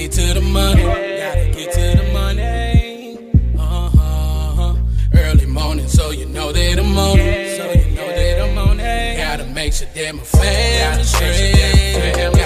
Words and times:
get 0.00 0.12
to 0.12 0.34
the 0.34 0.40
money. 0.40 0.82
Gotta 0.82 1.50
get 1.50 1.72
to 1.72 2.02
the 2.02 2.12
money. 2.12 3.18
Uh-huh. 3.58 4.74
Early 5.14 5.46
morning, 5.46 5.88
so 5.88 6.10
you 6.10 6.26
know 6.26 6.52
that 6.52 6.78
I'm 6.78 6.98
on 6.98 7.18
it. 7.18 7.56
So 7.58 7.64
you 7.72 7.96
know 7.96 8.08
that 8.08 8.40
I'm 8.40 8.58
on 8.58 8.80
it. 8.80 9.18
Gotta 9.18 9.44
make 9.44 9.74
sure 9.74 9.88
that 9.94 10.14
my 10.14 10.22
family 10.22 11.04
straight. 11.04 12.39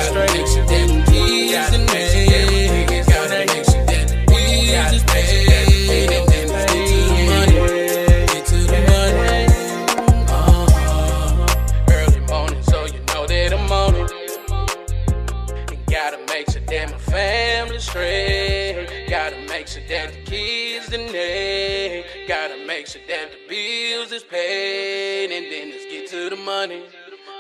The 23.31 23.39
bills 23.49 24.13
is 24.13 24.23
paid. 24.23 25.31
And 25.31 25.51
then 25.51 25.71
let's 25.71 25.87
get 25.87 26.09
to 26.11 26.31
the 26.31 26.37
money. 26.37 26.85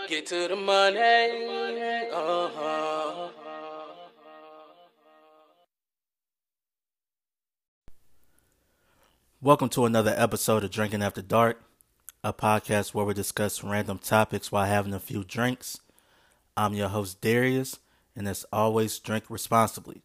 Get 0.09 0.27
to 0.27 0.49
the 0.49 0.57
money. 0.57 0.99
Uh-huh. 2.13 3.29
Welcome 9.43 9.69
to 9.71 9.85
another 9.85 10.15
episode 10.17 10.65
of 10.65 10.71
Drinking 10.71 11.03
After 11.03 11.21
Dark, 11.21 11.63
a 12.23 12.33
podcast 12.33 12.95
where 12.95 13.05
we 13.05 13.13
discuss 13.13 13.63
random 13.63 13.99
topics 13.99 14.51
while 14.51 14.65
having 14.65 14.95
a 14.95 15.01
few 15.01 15.23
drinks. 15.23 15.81
I'm 16.57 16.73
your 16.73 16.89
host, 16.89 17.21
Darius, 17.21 17.79
and 18.17 18.27
as 18.27 18.47
always, 18.51 18.99
drink 18.99 19.25
responsibly. 19.29 20.01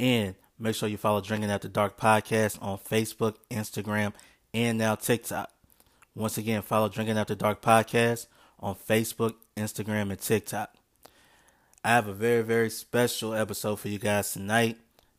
And 0.00 0.34
make 0.58 0.74
sure 0.74 0.88
you 0.88 0.96
follow 0.96 1.20
Drinking 1.20 1.52
After 1.52 1.68
Dark 1.68 1.96
podcast 1.96 2.60
on 2.60 2.78
Facebook, 2.78 3.36
Instagram, 3.48 4.12
and 4.54 4.78
now 4.78 4.94
TikTok. 4.94 5.50
Once 6.14 6.38
again, 6.38 6.62
follow 6.62 6.88
Drinking 6.88 7.18
After 7.18 7.34
Dark 7.34 7.60
podcast 7.60 8.28
on 8.60 8.76
Facebook, 8.76 9.34
Instagram, 9.56 10.10
and 10.10 10.20
TikTok. 10.20 10.72
I 11.84 11.88
have 11.88 12.06
a 12.06 12.14
very, 12.14 12.42
very 12.42 12.70
special 12.70 13.34
episode 13.34 13.80
for 13.80 13.88
you 13.88 13.98
guys 13.98 14.32
tonight. 14.32 14.78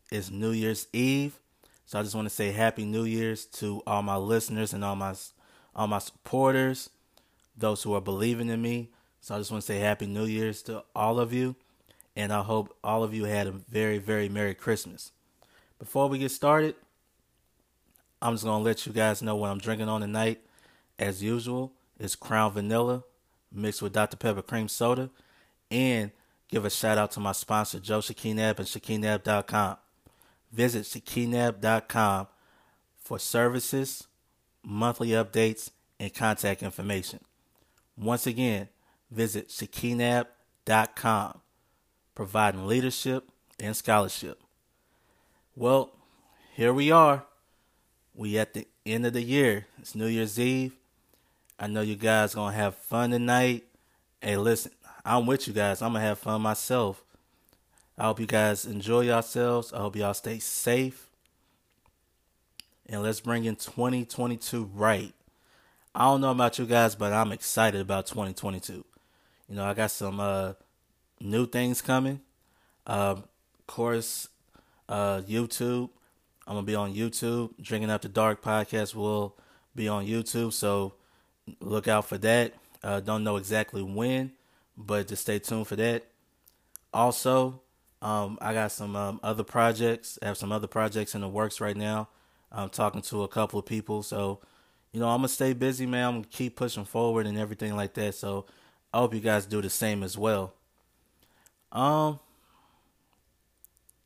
It's 0.10 0.32
New 0.32 0.52
Year's 0.52 0.88
Eve. 0.94 1.38
So 1.86 2.00
I 2.00 2.02
just 2.04 2.16
want 2.16 2.28
to 2.28 2.34
say 2.34 2.52
Happy 2.52 2.86
New 2.86 3.04
Year's 3.04 3.46
to 3.46 3.84
all 3.86 4.02
my 4.02 4.16
listeners 4.16 4.74
and 4.74 4.84
all 4.84 4.96
my 4.96 5.14
all 5.76 5.88
my 5.88 6.00
supporters, 6.00 6.90
those 7.58 7.84
who 7.84 7.94
are 7.94 8.02
believing 8.02 8.48
in 8.48 8.62
me. 8.62 8.90
So 9.20 9.36
I 9.36 9.38
just 9.38 9.52
want 9.52 9.62
to 9.62 9.68
say 9.68 9.80
Happy 9.80 10.06
New 10.08 10.26
Year's 10.26 10.62
to 10.64 10.86
all 10.96 11.20
of 11.20 11.34
you, 11.34 11.58
and 12.16 12.32
I 12.32 12.42
hope 12.42 12.76
all 12.84 13.04
of 13.04 13.14
you 13.14 13.26
had 13.26 13.48
a 13.48 13.52
very 13.52 13.98
very 13.98 14.30
Merry 14.30 14.56
Christmas. 14.56 15.12
Before 15.78 16.08
we 16.08 16.20
get 16.20 16.32
started, 16.32 16.76
I'm 18.26 18.34
just 18.34 18.44
gonna 18.44 18.64
let 18.64 18.88
you 18.88 18.92
guys 18.92 19.22
know 19.22 19.36
what 19.36 19.52
I'm 19.52 19.60
drinking 19.60 19.88
on 19.88 20.02
tonight. 20.02 20.42
As 20.98 21.22
usual, 21.22 21.74
it's 22.00 22.16
Crown 22.16 22.54
Vanilla 22.54 23.04
mixed 23.52 23.84
with 23.84 23.94
Dr 23.94 24.18
Pepper 24.18 24.42
Cream 24.42 24.68
Soda, 24.68 25.12
and 25.70 26.10
give 26.50 26.66
a 26.66 26.72
shout 26.72 26.98
out 26.98 27.12
to 27.12 27.20
my 27.20 27.34
sponsor 27.34 27.80
Joe 27.80 28.00
Shakinab 28.00 28.58
and 28.58 28.68
Shakinab.com. 28.68 29.78
Visit 30.52 30.86
shakinab.com 30.86 32.28
for 32.98 33.20
services, 33.20 34.08
monthly 34.64 35.10
updates, 35.10 35.70
and 36.00 36.12
contact 36.12 36.64
information. 36.64 37.20
Once 37.96 38.26
again, 38.26 38.70
visit 39.12 39.50
shakinab.com, 39.50 41.42
providing 42.16 42.66
leadership 42.66 43.30
and 43.60 43.76
scholarship. 43.76 44.42
Well, 45.56 45.92
here 46.56 46.74
we 46.74 46.90
are. 46.90 47.26
We 48.18 48.38
at 48.38 48.54
the 48.54 48.66
end 48.86 49.06
of 49.06 49.12
the 49.12 49.22
year. 49.22 49.68
It's 49.78 49.94
New 49.94 50.08
Year's 50.08 50.40
Eve. 50.40 50.74
I 51.60 51.68
know 51.68 51.82
you 51.82 51.98
guys 51.98 52.34
gonna 52.34 52.56
have 52.56 52.76
fun 52.76 53.12
tonight. 53.12 53.66
Hey, 54.22 54.38
listen, 54.38 54.72
I'm 55.04 55.26
with 55.26 55.48
you 55.48 55.54
guys. 55.54 55.82
I'm 55.82 55.92
gonna 55.94 56.06
have 56.06 56.20
fun 56.20 56.42
myself. 56.42 57.04
I 57.98 58.06
hope 58.06 58.22
you 58.22 58.26
guys 58.26 58.66
enjoy 58.66 59.02
yourselves. 59.02 59.74
I 59.74 59.80
hope 59.80 59.98
y'all 59.98 60.14
stay 60.14 60.40
safe. 60.40 61.10
And 62.88 63.04
let's 63.04 63.20
bring 63.20 63.44
in 63.44 63.58
2022 63.58 64.70
right. 64.74 65.14
I 65.94 66.06
don't 66.06 66.22
know 66.22 66.32
about 66.32 66.58
you 66.58 66.66
guys, 66.66 66.96
but 66.96 67.12
I'm 67.12 67.34
excited 67.34 67.82
about 67.82 68.08
2022. 68.08 68.74
You 69.50 69.56
know, 69.56 69.66
I 69.66 69.74
got 69.74 69.92
some 69.92 70.22
uh, 70.22 70.54
new 71.20 71.46
things 71.48 71.82
coming. 71.82 72.22
Uh, 72.88 73.16
of 73.18 73.28
course, 73.68 74.30
uh, 74.88 75.22
YouTube. 75.22 75.90
I'm 76.48 76.56
gonna 76.56 76.66
be 76.66 76.76
on 76.76 76.94
YouTube. 76.94 77.52
Drinking 77.62 77.90
After 77.90 78.08
Dark 78.08 78.42
podcast 78.42 78.94
will 78.94 79.38
be 79.76 79.88
on 79.88 80.06
YouTube, 80.06 80.54
so 80.54 80.94
look 81.60 81.88
out 81.88 82.06
for 82.06 82.18
that. 82.20 82.54
Uh, 82.84 83.00
don't 83.00 83.24
know 83.24 83.38
exactly 83.38 83.82
when, 83.82 84.32
but 84.78 85.08
just 85.08 85.24
stay 85.24 85.40
tuned 85.40 85.68
for 85.68 85.76
that. 85.76 86.06
Also, 86.94 87.62
um, 88.02 88.38
I 88.40 88.54
got 88.54 88.72
some 88.72 88.96
um, 88.96 89.20
other 89.24 89.44
projects. 89.44 90.20
I 90.22 90.28
have 90.28 90.38
some 90.38 90.52
other 90.52 90.68
projects 90.68 91.16
in 91.16 91.22
the 91.22 91.30
works 91.30 91.60
right 91.60 91.76
now. 91.76 92.10
I'm 92.52 92.70
talking 92.70 93.02
to 93.04 93.24
a 93.24 93.28
couple 93.28 93.60
of 93.60 93.66
people, 93.66 94.04
so 94.04 94.40
you 94.92 95.00
know 95.00 95.10
I'm 95.10 95.18
gonna 95.18 95.30
stay 95.30 95.54
busy, 95.54 95.88
man. 95.88 96.06
I'm 96.06 96.14
gonna 96.22 96.28
keep 96.30 96.56
pushing 96.56 96.86
forward 96.86 97.26
and 97.26 97.38
everything 97.38 97.76
like 97.76 97.96
that. 97.96 98.14
So 98.16 98.46
I 98.94 99.00
hope 99.00 99.14
you 99.14 99.20
guys 99.20 99.46
do 99.48 99.62
the 99.62 99.70
same 99.70 100.04
as 100.04 100.18
well. 100.18 100.54
Um, 101.72 102.20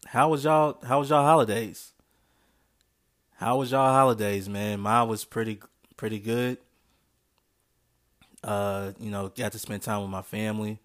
how 0.05 0.29
was 0.29 0.45
y'all? 0.45 0.77
How 0.83 0.99
was 0.99 1.09
y'all 1.09 1.25
holidays? 1.25 1.91
How 3.39 3.55
was 3.57 3.71
y'all 3.71 3.93
holidays, 3.93 4.49
man? 4.49 4.81
Mine 4.81 5.07
was 5.07 5.23
pretty 5.23 5.61
pretty 5.95 6.19
good. 6.19 6.57
Uh, 8.43 8.91
you 8.99 9.11
know, 9.11 9.29
got 9.29 9.53
to 9.53 9.59
spend 9.59 9.81
time 9.81 10.01
with 10.01 10.09
my 10.09 10.21
family. 10.21 10.79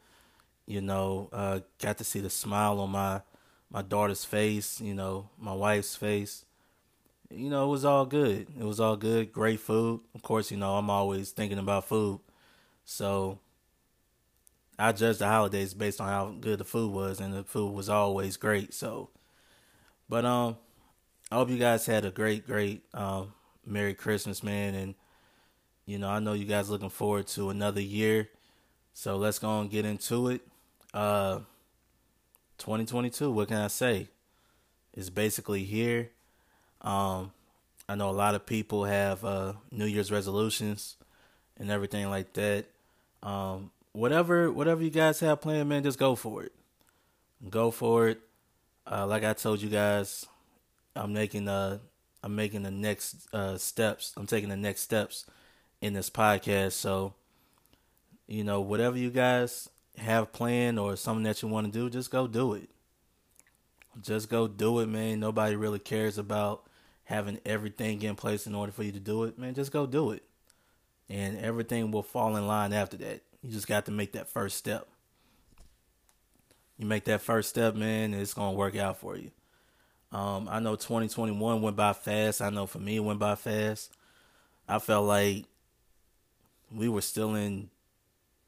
You 0.67 0.81
know, 0.83 1.29
uh, 1.33 1.61
got 1.81 1.99
to 1.99 2.05
see 2.05 2.21
the 2.21 2.31
smile 2.31 2.81
on 2.81 2.91
my 2.91 3.23
my 3.71 3.83
daughter's 3.83 4.25
face. 4.25 4.81
You 4.81 4.95
know, 4.95 5.31
my 5.39 5.53
wife's 5.55 5.97
face. 5.97 6.45
You 7.31 7.51
know, 7.51 7.67
it 7.67 7.71
was 7.71 7.85
all 7.85 8.07
good. 8.07 8.49
It 8.59 8.65
was 8.65 8.81
all 8.81 8.97
good. 8.97 9.33
Great 9.33 9.61
food. 9.61 10.03
Of 10.15 10.23
course, 10.23 10.51
you 10.51 10.57
know 10.59 10.77
I'm 10.77 10.91
always 10.91 11.33
thinking 11.33 11.59
about 11.59 11.87
food, 11.89 12.21
so 12.85 13.41
I 14.79 14.93
judge 14.93 15.19
the 15.19 15.27
holidays 15.27 15.75
based 15.75 16.01
on 16.01 16.09
how 16.09 16.31
good 16.41 16.59
the 16.59 16.65
food 16.65 16.93
was, 16.93 17.21
and 17.21 17.33
the 17.35 17.45
food 17.45 17.73
was 17.73 17.89
always 17.89 18.37
great. 18.37 18.75
So, 18.75 19.11
but 20.09 20.25
um, 20.25 20.57
I 21.31 21.37
hope 21.37 21.51
you 21.51 21.59
guys 21.59 21.87
had 21.87 22.05
a 22.05 22.11
great, 22.11 22.47
great 22.47 22.83
um, 22.95 23.33
Merry 23.67 23.95
Christmas, 23.95 24.43
man, 24.43 24.75
and 24.75 24.95
you 25.87 25.99
know 25.99 26.09
I 26.09 26.19
know 26.19 26.33
you 26.33 26.45
guys 26.45 26.71
looking 26.71 26.91
forward 26.91 27.27
to 27.29 27.51
another 27.51 27.81
year. 27.81 28.29
So 28.93 29.17
let's 29.17 29.39
go 29.39 29.61
and 29.61 29.71
get 29.71 29.85
into 29.85 30.29
it. 30.29 30.43
Uh, 30.93 31.41
2022. 32.59 33.31
What 33.31 33.49
can 33.49 33.59
I 33.59 33.69
say? 33.69 34.09
It's 34.93 35.11
basically 35.11 35.65
here. 35.65 36.11
Um, 36.81 37.33
I 37.89 37.97
know 37.97 38.11
a 38.11 38.13
lot 38.13 38.35
of 38.35 38.47
people 38.47 38.85
have 38.85 39.25
uh, 39.25 39.55
New 39.71 39.87
Year's 39.87 40.13
resolutions 40.13 40.97
and 41.59 41.71
everything 41.71 42.09
like 42.09 42.33
that. 42.35 42.67
Um, 43.23 43.71
whatever, 43.93 44.53
whatever 44.53 44.83
you 44.83 44.91
guys 44.91 45.21
have 45.21 45.41
planned, 45.41 45.69
man, 45.69 45.83
just 45.83 45.99
go 45.99 46.15
for 46.15 46.45
it. 46.45 46.53
Go 47.51 47.71
for 47.71 48.09
it. 48.09 48.21
Uh, 48.91 49.07
like 49.07 49.25
I 49.25 49.33
told 49.33 49.61
you 49.61 49.69
guys, 49.69 50.27
I'm 50.97 51.13
making 51.13 51.49
uh, 51.49 51.79
I'm 52.23 52.35
making 52.35 52.63
the 52.63 52.71
next 52.71 53.29
uh, 53.35 53.59
steps. 53.59 54.13
I'm 54.17 54.27
taking 54.27 54.49
the 54.49 54.57
next 54.57 54.81
steps 54.83 55.27
in 55.81 55.93
this 55.93 56.09
podcast. 56.09 56.73
So, 56.73 57.15
you 58.27 58.45
know, 58.45 58.61
whatever 58.61 58.97
you 58.97 59.11
guys 59.11 59.69
have 59.99 60.33
planned 60.33 60.79
or 60.79 60.97
something 60.97 61.25
that 61.25 61.43
you 61.43 61.49
want 61.49 61.67
to 61.67 61.73
do, 61.73 61.91
just 61.91 62.11
go 62.11 62.27
do 62.27 62.55
it. 62.55 62.71
Just 64.01 64.29
go 64.29 64.49
do 64.49 64.81
it, 64.81 64.87
man. 64.87 65.21
Nobody 65.21 65.55
really 65.55 65.79
cares 65.79 66.19
about 66.19 66.67
having 67.05 67.39
everything 67.45 68.03
in 68.03 68.17
place 68.17 68.47
in 68.47 68.55
order 68.55 68.73
for 68.73 68.83
you 68.83 68.93
to 68.93 69.01
do 69.01 69.25
it, 69.25 69.39
man. 69.39 69.55
Just 69.55 69.73
go 69.73 69.87
do 69.87 70.11
it. 70.11 70.23
And 71.09 71.39
everything 71.39 71.91
will 71.91 72.03
fall 72.03 72.37
in 72.37 72.47
line 72.47 72.73
after 72.73 72.97
that. 72.97 73.21
You 73.43 73.51
just 73.51 73.69
got 73.69 73.85
to 73.87 73.93
make 73.93 74.13
that 74.13 74.29
first 74.29 74.57
step. 74.57 74.89
You 76.79 76.87
make 76.87 77.05
that 77.05 77.21
first 77.21 77.51
step, 77.51 77.75
man, 77.75 78.15
it's 78.15 78.35
going 78.35 78.53
to 78.53 78.59
work 78.59 78.75
out 78.75 78.99
for 78.99 79.17
you. 79.17 79.31
Um, 80.15 80.49
I 80.49 80.61
know 80.61 80.77
2021 80.77 81.61
went 81.61 81.77
by 81.77 81.93
fast. 81.93 82.41
I 82.41 82.49
know 82.49 82.67
for 82.67 82.79
me, 82.79 82.97
it 82.97 83.01
went 83.01 83.19
by 83.19 83.35
fast. 83.35 83.93
I 84.69 84.79
felt 84.79 85.07
like 85.07 85.45
we 86.71 86.89
were 86.89 87.01
still 87.01 87.35
in 87.35 87.69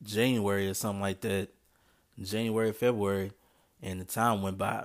January 0.00 0.68
or 0.68 0.74
something 0.74 1.00
like 1.00 1.22
that, 1.22 1.48
January, 2.22 2.72
February, 2.72 3.32
and 3.82 4.00
the 4.00 4.04
time 4.04 4.42
went 4.42 4.58
by 4.58 4.84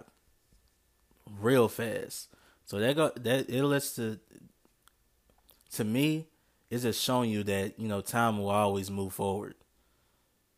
real 1.39 1.67
fast. 1.67 2.29
So 2.65 2.79
that 2.79 2.95
got 2.95 3.23
that 3.23 3.47
it 3.47 3.63
lets 3.63 3.95
to 3.97 4.19
to 5.73 5.83
me, 5.83 6.25
it's 6.71 6.81
just 6.81 7.03
showing 7.03 7.29
you 7.29 7.43
that 7.43 7.79
you 7.79 7.87
know 7.87 8.01
time 8.01 8.39
will 8.39 8.49
always 8.49 8.89
move 8.89 9.13
forward. 9.13 9.53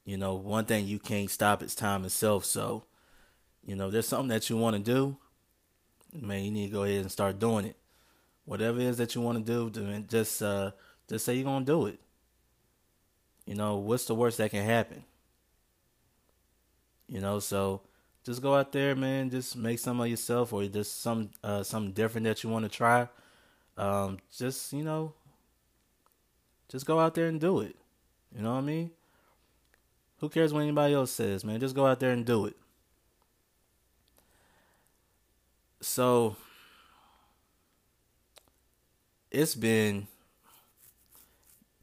You 0.05 0.15
know, 0.15 0.35
one 0.35 0.63
thing 0.63 0.87
you 0.87 0.99
can't 0.99 1.29
stop 1.29 1.61
is 1.61 1.75
time 1.75 2.05
itself. 2.05 2.45
So, 2.45 2.85
you 3.65 3.75
know, 3.75 3.91
there's 3.91 4.07
something 4.07 4.29
that 4.29 4.49
you 4.49 4.55
want 4.55 4.77
to 4.77 4.81
do, 4.81 5.17
man, 6.13 6.44
you 6.44 6.51
need 6.51 6.68
to 6.68 6.74
go 6.74 6.83
ahead 6.83 7.01
and 7.01 7.12
start 7.12 7.39
doing 7.39 7.65
it. 7.65 7.75
Whatever 8.45 8.80
it 8.80 8.86
is 8.88 8.98
that 8.98 9.15
you 9.15 9.21
want 9.21 9.45
to 9.45 9.69
do, 9.69 10.01
just 10.07 10.42
uh, 10.42 10.71
just 11.07 11.25
say 11.25 11.36
you're 11.36 11.45
gonna 11.45 11.65
do 11.65 11.86
it. 11.88 12.00
You 13.45 13.56
know, 13.56 13.77
what's 13.77 14.06
the 14.06 14.15
worst 14.15 14.38
that 14.38 14.51
can 14.51 14.65
happen? 14.65 15.04
You 17.07 17.19
know, 17.19 17.39
so 17.39 17.81
just 18.24 18.42
go 18.42 18.56
out 18.56 18.71
there, 18.71 18.95
man. 18.95 19.30
Just 19.30 19.56
make 19.56 19.80
some 19.80 20.00
of 20.00 20.07
yourself, 20.07 20.54
or 20.54 20.65
just 20.65 21.01
some 21.01 21.31
uh, 21.44 21.63
something 21.63 21.94
different 21.94 22.25
that 22.25 22.44
you 22.44 22.50
want 22.50 22.63
to 22.66 22.69
try. 22.69 23.07
Um, 23.77 24.19
just 24.36 24.71
you 24.74 24.83
know, 24.83 25.13
just 26.69 26.86
go 26.86 27.00
out 27.00 27.16
there 27.16 27.27
and 27.27 27.39
do 27.39 27.59
it. 27.59 27.75
You 28.36 28.42
know 28.42 28.54
what 28.54 28.59
I 28.59 28.62
mean? 28.62 28.92
Who 30.19 30.30
cares 30.30 30.54
what 30.54 30.62
anybody 30.62 30.94
else 30.94 31.12
says, 31.12 31.44
man? 31.44 31.59
Just 31.59 31.75
go 31.75 31.86
out 31.86 32.00
there 32.00 32.12
and 32.12 32.25
do 32.25 32.45
it. 32.45 32.56
So 35.83 36.38
it's 39.30 39.53
been 39.53 40.07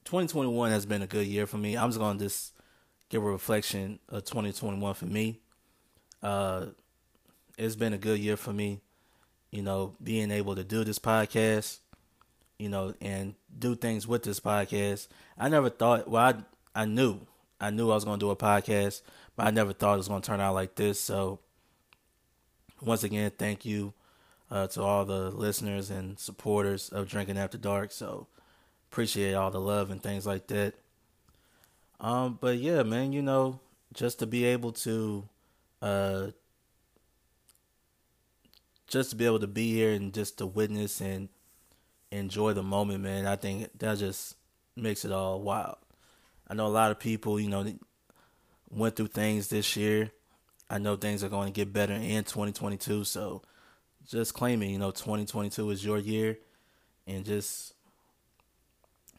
2021 0.05 0.71
has 0.71 0.87
been 0.87 1.03
a 1.03 1.07
good 1.07 1.27
year 1.27 1.47
for 1.47 1.59
me. 1.59 1.77
I'm 1.77 1.91
just 1.91 1.99
gonna 1.99 2.19
just 2.19 2.55
give 3.11 3.23
a 3.23 3.31
reflection 3.31 3.99
of 4.09 4.25
2021 4.25 4.95
for 4.95 5.05
me. 5.05 5.41
Uh, 6.23 6.67
it's 7.59 7.77
been 7.77 7.93
a 7.93 7.99
good 7.99 8.19
year 8.19 8.39
for 8.39 8.53
me. 8.55 8.81
You 9.51 9.63
know, 9.63 9.95
being 10.03 10.31
able 10.31 10.55
to 10.55 10.65
do 10.65 10.83
this 10.83 10.99
podcast, 10.99 11.81
you 12.59 12.71
know, 12.71 12.95
and 13.03 13.35
do 13.59 13.75
things 13.75 14.07
with 14.07 14.23
this 14.23 14.41
podcast. 14.41 15.09
I 15.37 15.51
never 15.51 15.69
thought. 15.69 16.09
Well, 16.09 16.25
I 16.75 16.83
I 16.83 16.85
knew 16.87 17.21
I 17.61 17.69
knew 17.69 17.91
I 17.91 17.95
was 17.95 18.07
gonna 18.07 18.17
do 18.17 18.31
a 18.31 18.37
podcast, 18.37 19.03
but 19.37 19.47
I 19.47 19.51
never 19.51 19.75
thought 19.75 19.95
it 19.95 19.99
was 19.99 20.09
gonna 20.09 20.23
turn 20.23 20.41
out 20.41 20.55
like 20.55 20.75
this. 20.75 20.99
So, 20.99 21.41
once 22.83 23.05
again, 23.05 23.31
thank 23.37 23.65
you 23.65 23.93
uh, 24.51 24.67
to 24.69 24.83
all 24.83 25.05
the 25.05 25.31
listeners 25.31 25.91
and 25.91 26.19
supporters 26.19 26.89
of 26.89 27.09
Drinking 27.09 27.39
After 27.39 27.59
Dark. 27.59 27.93
So, 27.93 28.27
appreciate 28.91 29.35
all 29.35 29.51
the 29.51 29.61
love 29.61 29.91
and 29.91 30.03
things 30.03 30.27
like 30.27 30.49
that. 30.49 30.75
Um, 32.01 32.39
but 32.41 32.59
yeah, 32.59 32.83
man, 32.83 33.13
you 33.13 33.23
know, 33.23 33.61
just 33.93 34.19
to 34.21 34.27
be 34.27 34.45
able 34.47 34.73
to, 34.73 35.29
uh, 35.83 36.29
just 38.89 39.11
to 39.11 39.17
be 39.17 39.27
able 39.27 39.41
to 39.41 39.47
be 39.47 39.73
here 39.73 39.93
and 39.93 40.13
just 40.13 40.39
to 40.39 40.47
witness 40.47 41.01
and 41.01 41.29
enjoy 42.11 42.53
the 42.53 42.63
moment, 42.63 43.03
man, 43.03 43.27
I 43.27 43.37
think 43.37 43.69
that 43.79 43.99
just 43.99 44.35
makes 44.75 45.05
it 45.05 45.13
all 45.13 45.41
wild. 45.41 45.77
I 46.49 46.55
know 46.55 46.67
a 46.67 46.69
lot 46.69 46.91
of 46.91 46.99
people, 46.99 47.39
you 47.39 47.49
know, 47.49 47.73
went 48.71 48.97
through 48.97 49.09
things 49.09 49.49
this 49.49 49.77
year. 49.77 50.11
I 50.71 50.79
know 50.79 50.95
things 50.95 51.25
are 51.25 51.29
going 51.29 51.49
to 51.49 51.53
get 51.53 51.73
better 51.73 51.95
in 51.95 52.23
2022. 52.23 53.05
So 53.05 53.43
just 54.09 54.33
claiming, 54.35 54.71
you 54.71 54.79
know, 54.79 54.93
2022 54.93 55.71
is 55.71 55.85
your 55.85 55.99
year 55.99 56.39
and 57.07 57.25
just 57.25 57.75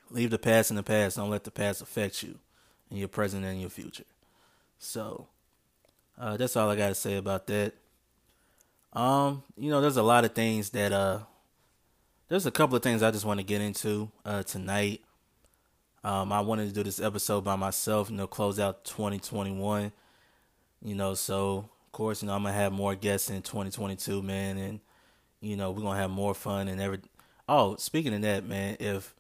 leave 0.10 0.32
the 0.32 0.40
past 0.40 0.70
in 0.70 0.78
the 0.78 0.84
past. 0.84 1.18
Don't 1.18 1.30
let 1.30 1.44
the 1.44 1.52
past 1.52 1.82
affect 1.82 2.24
you 2.24 2.40
in 2.90 2.98
your 2.98 3.10
present 3.10 3.44
and 3.44 3.60
your 3.60 3.70
future. 3.70 4.06
So 4.80 5.28
uh, 6.18 6.38
that's 6.38 6.56
all 6.56 6.70
I 6.70 6.76
got 6.78 6.90
to 6.90 6.96
say 6.96 7.18
about 7.18 7.48
that. 7.48 7.74
Um, 8.94 9.44
you 9.58 9.70
know, 9.70 9.82
there's 9.82 9.98
a 9.98 10.04
lot 10.04 10.26
of 10.26 10.34
things 10.34 10.70
that 10.72 10.92
uh, 10.92 11.20
there's 12.30 12.46
a 12.46 12.52
couple 12.52 12.76
of 12.78 12.84
things 12.84 13.04
I 13.04 13.12
just 13.12 13.26
want 13.26 13.40
to 13.40 13.46
get 13.46 13.62
into 13.62 14.10
uh 14.26 14.44
tonight. 14.44 15.02
Um, 16.04 16.32
I 16.32 16.42
wanted 16.42 16.68
to 16.68 16.74
do 16.74 16.84
this 16.84 17.00
episode 17.00 17.44
by 17.44 17.56
myself, 17.56 18.10
you 18.10 18.16
know, 18.18 18.28
close 18.28 18.60
out 18.60 18.84
2021. 18.86 19.92
You 20.84 20.96
know, 20.96 21.14
so 21.14 21.70
of 21.86 21.92
course, 21.92 22.22
you 22.22 22.28
know, 22.28 22.36
I'm 22.36 22.44
gonna 22.44 22.56
have 22.56 22.74
more 22.74 22.96
guests 22.96 23.30
in 23.30 23.42
2022, 23.42 24.22
man, 24.22 24.58
and 24.58 24.80
you 25.42 25.58
know, 25.58 25.72
we're 25.72 25.84
gonna 25.84 26.00
have 26.00 26.12
more 26.12 26.36
fun 26.36 26.68
and 26.68 26.82
every. 26.82 27.00
Oh, 27.50 27.76
speaking 27.78 28.14
of 28.16 28.22
that, 28.24 28.46
man, 28.46 28.78
if 28.80 29.16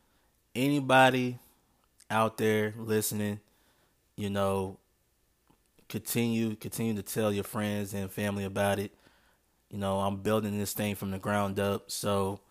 anybody 0.55 1.39
out 2.09 2.37
there 2.37 2.73
listening 2.77 3.39
you 4.17 4.29
know, 4.29 4.77
continue 5.89 6.55
continue 6.55 6.93
to 6.95 7.01
tell 7.01 7.31
your 7.33 7.43
friends 7.43 7.93
and 7.93 8.11
family 8.11 8.43
about 8.43 8.79
it. 8.79 8.91
You 9.69 9.79
know, 9.79 9.99
I'm 10.01 10.17
building 10.17 10.59
this 10.59 10.73
thing 10.73 10.95
from 10.95 11.11
the 11.11 11.19
ground 11.19 11.59
up, 11.59 11.91
so 11.91 12.41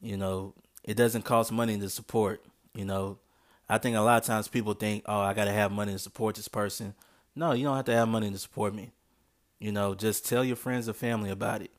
you 0.00 0.16
know, 0.16 0.54
it 0.84 0.96
doesn't 0.96 1.22
cost 1.24 1.52
money 1.52 1.78
to 1.78 1.88
support, 1.90 2.44
you 2.74 2.84
know. 2.84 3.18
I 3.68 3.78
think 3.78 3.96
a 3.96 4.00
lot 4.00 4.20
of 4.22 4.26
times 4.26 4.48
people 4.48 4.74
think, 4.74 5.04
"Oh, 5.06 5.20
I 5.20 5.34
got 5.34 5.46
to 5.46 5.52
have 5.52 5.72
money 5.72 5.92
to 5.92 5.98
support 5.98 6.36
this 6.36 6.48
person." 6.48 6.94
No, 7.36 7.52
you 7.52 7.64
don't 7.64 7.76
have 7.76 7.84
to 7.84 7.92
have 7.92 8.08
money 8.08 8.30
to 8.30 8.38
support 8.38 8.74
me. 8.74 8.90
You 9.60 9.70
know, 9.70 9.94
just 9.94 10.26
tell 10.26 10.42
your 10.42 10.56
friends 10.56 10.88
and 10.88 10.96
family 10.96 11.30
about 11.30 11.62
it. 11.62 11.70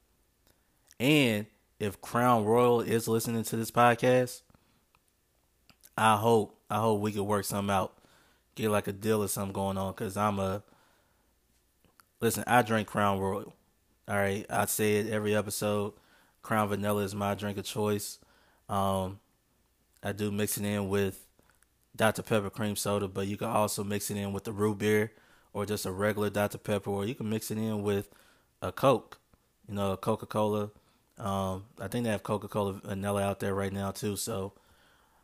And 1.00 1.48
if 1.80 2.00
Crown 2.00 2.46
Royal 2.46 2.82
is 2.82 3.08
listening 3.08 3.44
to 3.44 3.56
this 3.58 3.72
podcast, 3.72 4.42
I 5.98 6.16
hope 6.16 6.60
I 6.70 6.78
hope 6.78 7.02
we 7.02 7.12
could 7.12 7.24
work 7.24 7.44
something 7.44 7.74
out 7.74 7.98
get 8.58 8.72
like 8.72 8.88
a 8.88 8.92
deal 8.92 9.24
or 9.24 9.28
something 9.28 9.54
going 9.54 9.78
on 9.78 9.94
because 9.94 10.18
I'm 10.18 10.40
a 10.40 10.64
listen. 12.20 12.44
I 12.48 12.64
drink 12.64 12.88
Crown 12.88 13.20
Royal. 13.20 13.54
All 14.08 14.16
right, 14.16 14.46
I 14.50 14.66
say 14.66 14.98
it 14.98 15.10
every 15.10 15.36
episode. 15.36 15.94
Crown 16.42 16.70
Vanilla 16.70 17.04
is 17.04 17.14
my 17.14 17.36
drink 17.36 17.58
of 17.58 17.66
choice. 17.66 18.20
Um, 18.68 19.20
I 20.02 20.12
do 20.12 20.32
mix 20.32 20.58
it 20.58 20.66
in 20.66 20.90
with 20.90 21.26
Dr 21.96 22.24
Pepper 22.24 22.50
cream 22.50 22.76
soda, 22.76 23.08
but 23.08 23.28
you 23.28 23.38
can 23.38 23.50
also 23.50 23.84
mix 23.84 24.10
it 24.10 24.18
in 24.18 24.34
with 24.34 24.46
the 24.46 24.54
root 24.54 24.80
beer 24.80 25.12
or 25.58 25.66
just 25.66 25.86
a 25.86 25.92
regular 25.92 26.30
Dr 26.30 26.58
Pepper, 26.58 26.90
or 26.90 27.06
you 27.06 27.16
can 27.16 27.30
mix 27.30 27.52
it 27.52 27.58
in 27.58 27.82
with 27.82 28.10
a 28.62 28.72
Coke. 28.72 29.20
You 29.68 29.76
know, 29.76 29.98
Coca 29.98 30.26
Cola. 30.26 30.70
Um, 31.18 31.66
I 31.80 31.88
think 31.88 32.06
they 32.06 32.12
have 32.12 32.24
Coca 32.24 32.48
Cola 32.48 32.74
vanilla 32.74 33.24
out 33.24 33.40
there 33.40 33.56
right 33.56 33.74
now 33.74 33.92
too. 33.92 34.16
So, 34.16 34.54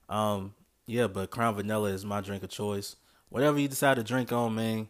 um, 0.09 0.53
yeah, 0.87 1.07
but 1.07 1.29
Crown 1.29 1.55
Vanilla 1.55 1.89
is 1.89 2.03
my 2.03 2.19
drink 2.19 2.43
of 2.43 2.49
choice 2.49 2.95
whatever 3.33 3.59
you 3.59 3.67
decide 3.67 3.95
to 3.95 4.03
drink 4.03 4.31
on, 4.31 4.53
man, 4.53 4.87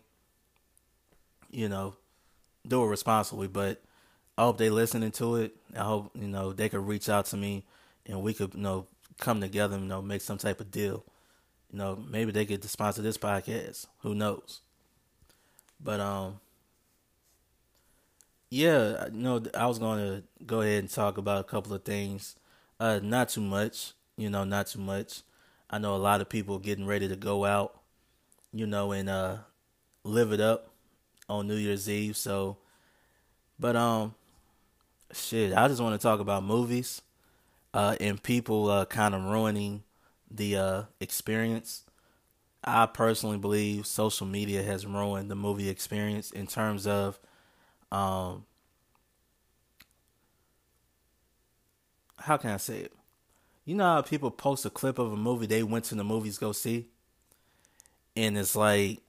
you 1.49 1.69
know, 1.69 1.95
do 2.67 2.83
it 2.83 2.87
responsibly. 2.87 3.47
But 3.47 3.81
I 4.37 4.43
hope 4.43 4.57
they 4.57 4.69
listening 4.69 5.11
to 5.11 5.37
it. 5.37 5.55
I 5.73 5.83
hope 5.83 6.11
you 6.13 6.27
know 6.27 6.51
they 6.51 6.67
could 6.67 6.85
reach 6.85 7.07
out 7.07 7.25
to 7.27 7.37
me 7.37 7.63
and 8.05 8.21
we 8.21 8.33
could 8.33 8.53
you 8.53 8.59
know 8.59 8.87
come 9.17 9.39
together, 9.39 9.77
you 9.77 9.85
know, 9.85 10.01
make 10.01 10.21
some 10.21 10.37
type 10.37 10.59
of 10.59 10.71
deal. 10.71 11.05
You 11.71 11.79
know, 11.79 11.95
maybe 11.95 12.33
they 12.33 12.45
could 12.45 12.63
sponsor 12.65 13.01
this 13.01 13.17
podcast. 13.17 13.87
Who 13.99 14.13
knows? 14.13 14.59
But 15.83 15.99
um, 15.99 16.39
yeah, 18.49 19.07
know, 19.11 19.43
I 19.57 19.65
was 19.67 19.79
going 19.79 19.99
to 19.99 20.23
go 20.45 20.61
ahead 20.61 20.79
and 20.79 20.89
talk 20.89 21.17
about 21.17 21.41
a 21.41 21.43
couple 21.43 21.73
of 21.73 21.83
things. 21.83 22.35
Uh, 22.79 22.99
not 23.01 23.29
too 23.29 23.41
much, 23.41 23.93
you 24.17 24.29
know, 24.29 24.43
not 24.43 24.67
too 24.67 24.79
much. 24.79 25.21
I 25.69 25.77
know 25.77 25.95
a 25.95 25.97
lot 25.97 26.21
of 26.21 26.29
people 26.29 26.59
getting 26.59 26.85
ready 26.85 27.07
to 27.07 27.15
go 27.15 27.45
out 27.45 27.79
you 28.53 28.67
know, 28.67 28.91
and 28.91 29.09
uh, 29.09 29.37
live 30.03 30.31
it 30.31 30.39
up 30.39 30.69
on 31.27 31.47
New 31.47 31.55
Year's 31.55 31.89
Eve. 31.89 32.15
So, 32.15 32.57
but 33.59 33.75
um, 33.75 34.13
shit, 35.11 35.53
I 35.53 35.67
just 35.67 35.81
want 35.81 35.99
to 35.99 36.03
talk 36.07 36.19
about 36.19 36.43
movies, 36.43 37.01
uh, 37.73 37.95
and 37.99 38.21
people 38.21 38.69
uh, 38.69 38.85
kind 38.85 39.15
of 39.15 39.23
ruining 39.23 39.83
the 40.29 40.57
uh 40.57 40.83
experience. 40.99 41.83
I 42.63 42.85
personally 42.85 43.37
believe 43.37 43.85
social 43.85 44.27
media 44.27 44.63
has 44.63 44.85
ruined 44.85 45.29
the 45.29 45.35
movie 45.35 45.69
experience 45.69 46.31
in 46.31 46.47
terms 46.47 46.87
of 46.87 47.19
um 47.91 48.45
how 52.17 52.37
can 52.37 52.51
I 52.51 52.57
say 52.57 52.79
it? 52.79 52.93
You 53.65 53.75
know 53.75 53.85
how 53.85 54.01
people 54.01 54.31
post 54.31 54.65
a 54.65 54.69
clip 54.69 54.99
of 54.99 55.13
a 55.13 55.17
movie 55.17 55.45
they 55.47 55.63
went 55.63 55.85
to 55.87 55.95
the 55.95 56.03
movies 56.03 56.37
go 56.37 56.51
see? 56.51 56.87
and 58.15 58.37
it's 58.37 58.55
like 58.55 58.99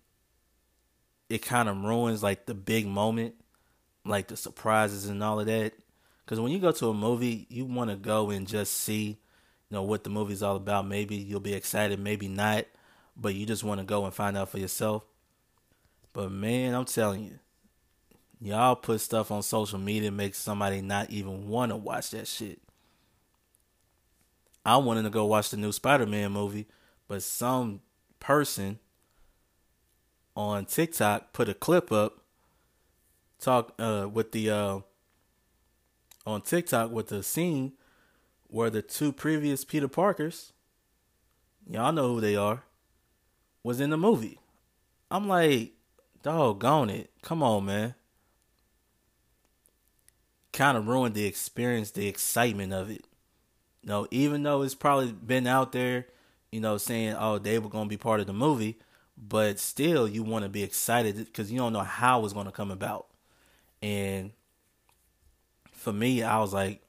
it 1.28 1.38
kind 1.42 1.68
of 1.68 1.82
ruins 1.82 2.22
like 2.22 2.46
the 2.46 2.54
big 2.54 2.86
moment, 2.86 3.34
like 4.04 4.28
the 4.28 4.36
surprises 4.36 5.06
and 5.06 5.22
all 5.22 5.40
of 5.40 5.46
that. 5.46 5.74
Because 6.24 6.40
when 6.40 6.52
you 6.52 6.58
go 6.58 6.72
to 6.72 6.88
a 6.90 6.94
movie, 6.94 7.46
you 7.50 7.64
want 7.64 7.90
to 7.90 7.96
go 7.96 8.30
and 8.30 8.46
just 8.48 8.74
see, 8.74 9.04
you 9.08 9.16
know, 9.70 9.82
what 9.82 10.04
the 10.04 10.10
movie's 10.10 10.42
all 10.42 10.56
about. 10.56 10.86
Maybe 10.86 11.16
you'll 11.16 11.40
be 11.40 11.54
excited, 11.54 11.98
maybe 11.98 12.28
not, 12.28 12.66
but 13.16 13.34
you 13.34 13.46
just 13.46 13.64
want 13.64 13.80
to 13.80 13.84
go 13.84 14.04
and 14.04 14.14
find 14.14 14.36
out 14.36 14.48
for 14.48 14.58
yourself. 14.58 15.04
But 16.12 16.30
man, 16.30 16.74
I'm 16.74 16.84
telling 16.84 17.24
you, 17.24 17.38
y'all 18.40 18.76
put 18.76 19.00
stuff 19.00 19.30
on 19.30 19.42
social 19.42 19.78
media 19.78 20.10
makes 20.10 20.38
somebody 20.38 20.80
not 20.80 21.10
even 21.10 21.48
want 21.48 21.72
to 21.72 21.76
watch 21.76 22.10
that 22.10 22.28
shit. 22.28 22.60
I 24.64 24.76
wanted 24.78 25.02
to 25.02 25.10
go 25.10 25.26
watch 25.26 25.50
the 25.50 25.56
new 25.56 25.72
Spider-Man 25.72 26.32
movie, 26.32 26.66
but 27.06 27.22
some 27.22 27.80
person 28.20 28.78
on 30.36 30.64
TikTok 30.64 31.32
put 31.32 31.48
a 31.48 31.54
clip 31.54 31.92
up 31.92 32.20
talk 33.38 33.74
uh, 33.78 34.08
with 34.10 34.32
the 34.32 34.50
uh, 34.50 34.78
on 36.26 36.40
TikTok 36.40 36.90
with 36.90 37.08
the 37.08 37.22
scene 37.22 37.72
where 38.48 38.70
the 38.70 38.82
two 38.82 39.12
previous 39.12 39.64
Peter 39.64 39.88
Parkers, 39.88 40.52
y'all 41.68 41.92
know 41.92 42.08
who 42.08 42.20
they 42.20 42.36
are, 42.36 42.62
was 43.64 43.80
in 43.80 43.90
the 43.90 43.96
movie. 43.96 44.38
I'm 45.10 45.26
like, 45.28 45.72
doggone 46.22 46.90
it. 46.90 47.10
Come 47.22 47.42
on, 47.42 47.66
man. 47.66 47.94
kind 50.52 50.76
of 50.78 50.86
ruined 50.86 51.14
the 51.14 51.26
experience, 51.26 51.90
the 51.90 52.06
excitement 52.06 52.72
of 52.72 52.90
it. 52.90 53.04
You 53.82 53.88
know, 53.88 54.08
even 54.10 54.42
though 54.42 54.62
it's 54.62 54.74
probably 54.74 55.12
been 55.12 55.46
out 55.46 55.72
there, 55.72 56.06
you 56.52 56.60
know, 56.60 56.78
saying, 56.78 57.16
oh, 57.18 57.38
they 57.38 57.58
were 57.58 57.68
going 57.68 57.86
to 57.86 57.90
be 57.90 57.96
part 57.96 58.20
of 58.20 58.26
the 58.26 58.32
movie, 58.32 58.78
but 59.16 59.58
still 59.58 60.08
you 60.08 60.22
want 60.22 60.44
to 60.44 60.48
be 60.48 60.62
excited 60.62 61.16
because 61.16 61.50
you 61.52 61.58
don't 61.58 61.72
know 61.72 61.80
how 61.80 62.24
it's 62.24 62.32
going 62.34 62.46
to 62.46 62.52
come 62.52 62.70
about. 62.70 63.08
And 63.82 64.32
for 65.72 65.92
me, 65.92 66.22
I 66.22 66.38
was 66.38 66.52
like, 66.52 66.82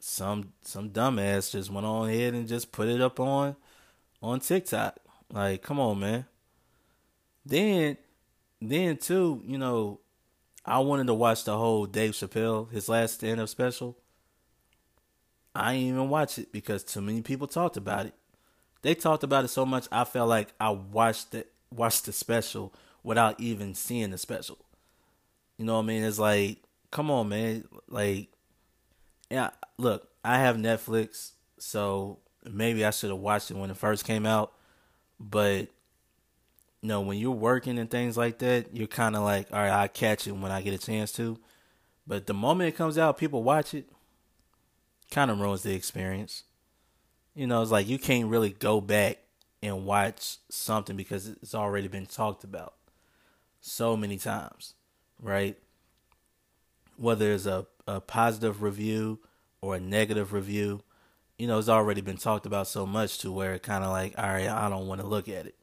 some 0.00 0.52
some 0.62 0.90
dumbass 0.90 1.50
just 1.52 1.70
went 1.70 1.86
on 1.86 2.08
ahead 2.10 2.34
and 2.34 2.46
just 2.46 2.72
put 2.72 2.88
it 2.88 3.00
up 3.00 3.18
on 3.18 3.56
on 4.24 4.40
TikTok. 4.40 4.96
Like, 5.30 5.62
come 5.62 5.78
on, 5.78 6.00
man. 6.00 6.26
Then 7.44 7.98
then 8.60 8.96
too, 8.96 9.42
you 9.46 9.58
know, 9.58 10.00
I 10.64 10.78
wanted 10.78 11.06
to 11.08 11.14
watch 11.14 11.44
the 11.44 11.56
whole 11.56 11.84
Dave 11.84 12.12
Chappelle, 12.12 12.70
his 12.70 12.88
last 12.88 13.14
stand 13.14 13.40
up 13.40 13.48
special. 13.48 13.98
I 15.54 15.74
didn't 15.74 15.88
even 15.88 16.08
watch 16.08 16.38
it 16.38 16.50
because 16.52 16.82
too 16.82 17.02
many 17.02 17.20
people 17.20 17.46
talked 17.46 17.76
about 17.76 18.06
it. 18.06 18.14
They 18.82 18.94
talked 18.94 19.22
about 19.22 19.44
it 19.44 19.48
so 19.48 19.66
much 19.66 19.86
I 19.92 20.04
felt 20.04 20.28
like 20.28 20.48
I 20.58 20.70
watched 20.70 21.34
it 21.34 21.52
watched 21.70 22.06
the 22.06 22.12
special 22.12 22.72
without 23.02 23.38
even 23.40 23.74
seeing 23.74 24.10
the 24.10 24.18
special. 24.18 24.58
You 25.58 25.66
know 25.66 25.74
what 25.74 25.82
I 25.82 25.86
mean? 25.86 26.02
It's 26.02 26.18
like, 26.18 26.62
come 26.90 27.10
on, 27.10 27.28
man. 27.28 27.64
Like, 27.88 28.28
yeah, 29.30 29.50
look, 29.76 30.08
I 30.24 30.38
have 30.38 30.56
Netflix, 30.56 31.32
so 31.58 32.20
maybe 32.44 32.84
I 32.84 32.90
should 32.90 33.10
have 33.10 33.18
watched 33.18 33.50
it 33.50 33.56
when 33.56 33.70
it 33.70 33.76
first 33.76 34.04
came 34.04 34.26
out. 34.26 34.52
But 35.18 35.68
you 36.82 36.88
know, 36.88 37.00
when 37.00 37.18
you're 37.18 37.30
working 37.30 37.78
and 37.78 37.90
things 37.90 38.16
like 38.16 38.38
that, 38.40 38.74
you're 38.76 38.86
kind 38.86 39.16
of 39.16 39.22
like, 39.22 39.50
all 39.50 39.58
right, 39.58 39.72
I 39.72 39.88
catch 39.88 40.26
it 40.26 40.32
when 40.32 40.52
I 40.52 40.60
get 40.60 40.74
a 40.74 40.78
chance 40.78 41.12
to. 41.12 41.38
But 42.06 42.26
the 42.26 42.34
moment 42.34 42.68
it 42.68 42.76
comes 42.76 42.98
out, 42.98 43.16
people 43.16 43.42
watch 43.42 43.72
it. 43.72 43.88
Kind 45.10 45.30
of 45.30 45.40
ruins 45.40 45.62
the 45.62 45.74
experience. 45.74 46.44
You 47.34 47.46
know, 47.46 47.62
it's 47.62 47.70
like 47.70 47.88
you 47.88 47.98
can't 47.98 48.28
really 48.28 48.50
go 48.50 48.80
back 48.80 49.18
and 49.62 49.86
watch 49.86 50.36
something 50.50 50.94
because 50.96 51.26
it's 51.26 51.54
already 51.54 51.88
been 51.88 52.06
talked 52.06 52.44
about 52.44 52.74
so 53.60 53.96
many 53.96 54.18
times, 54.18 54.74
right? 55.22 55.56
Whether 56.98 57.32
it's 57.32 57.46
a, 57.46 57.66
a 57.88 58.00
positive 58.00 58.62
review 58.62 59.20
or 59.62 59.76
a 59.76 59.80
negative 59.80 60.34
review, 60.34 60.82
you 61.38 61.46
know, 61.46 61.58
it's 61.58 61.68
already 61.68 62.00
been 62.00 62.16
talked 62.16 62.46
about 62.46 62.68
so 62.68 62.86
much 62.86 63.18
to 63.18 63.32
where 63.32 63.54
it 63.54 63.62
kind 63.62 63.84
of 63.84 63.90
like, 63.90 64.14
all 64.16 64.28
right, 64.28 64.48
I 64.48 64.68
don't 64.68 64.86
want 64.86 65.00
to 65.00 65.06
look 65.06 65.28
at 65.28 65.46
it. 65.46 65.54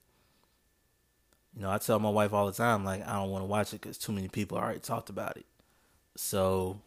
You 1.56 1.62
know, 1.62 1.72
I 1.72 1.78
tell 1.78 2.00
my 2.00 2.10
wife 2.10 2.34
all 2.34 2.46
the 2.46 2.54
time, 2.54 2.84
like, 2.84 3.06
I 3.08 3.14
don't 3.14 3.30
want 3.30 3.44
to 3.44 3.48
watch 3.48 3.74
it 3.74 3.82
because 3.82 3.98
too 3.98 4.12
many 4.12 4.28
people 4.28 4.58
already 4.58 4.80
talked 4.80 5.10
about 5.10 5.38
it. 5.38 5.46
So 6.16 6.80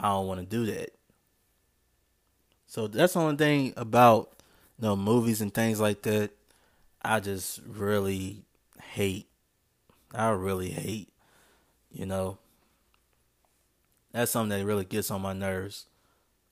I 0.00 0.08
don't 0.08 0.26
want 0.26 0.40
to 0.40 0.46
do 0.46 0.66
that. 0.66 0.90
So 2.66 2.86
that's 2.86 3.12
the 3.12 3.20
only 3.20 3.36
thing 3.36 3.74
about 3.76 4.32
you 4.78 4.86
know 4.86 4.96
movies 4.96 5.40
and 5.42 5.52
things 5.52 5.78
like 5.78 6.02
that. 6.02 6.30
I 7.02 7.20
just 7.20 7.60
really 7.66 8.44
hate. 8.82 9.28
I 10.14 10.30
really 10.30 10.70
hate. 10.70 11.10
You 11.90 12.06
know, 12.06 12.38
that's 14.12 14.30
something 14.30 14.58
that 14.58 14.64
really 14.64 14.86
gets 14.86 15.10
on 15.10 15.20
my 15.20 15.34
nerves 15.34 15.86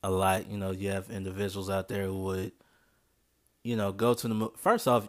a 0.03 0.11
lot. 0.11 0.49
You 0.49 0.59
know, 0.59 0.71
you 0.71 0.91
have 0.91 1.11
individuals 1.11 1.71
out 1.71 1.89
there 1.89 2.07
who 2.07 2.23
would, 2.25 2.53
you 3.63 3.77
know, 3.77 3.93
go 3.93 4.15
to 4.15 4.29
the. 4.29 4.51
First 4.57 4.89
off, 4.89 5.09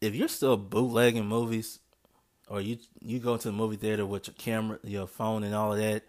if 0.00 0.14
you're 0.14 0.28
still 0.28 0.56
bootlegging 0.56 1.26
movies, 1.26 1.80
or 2.48 2.60
you 2.60 2.78
you 3.00 3.18
go 3.18 3.36
to 3.36 3.48
the 3.48 3.52
movie 3.52 3.76
theater 3.76 4.06
with 4.06 4.28
your 4.28 4.34
camera, 4.34 4.78
your 4.82 5.06
phone, 5.06 5.44
and 5.44 5.54
all 5.54 5.72
of 5.72 5.78
that, 5.78 6.04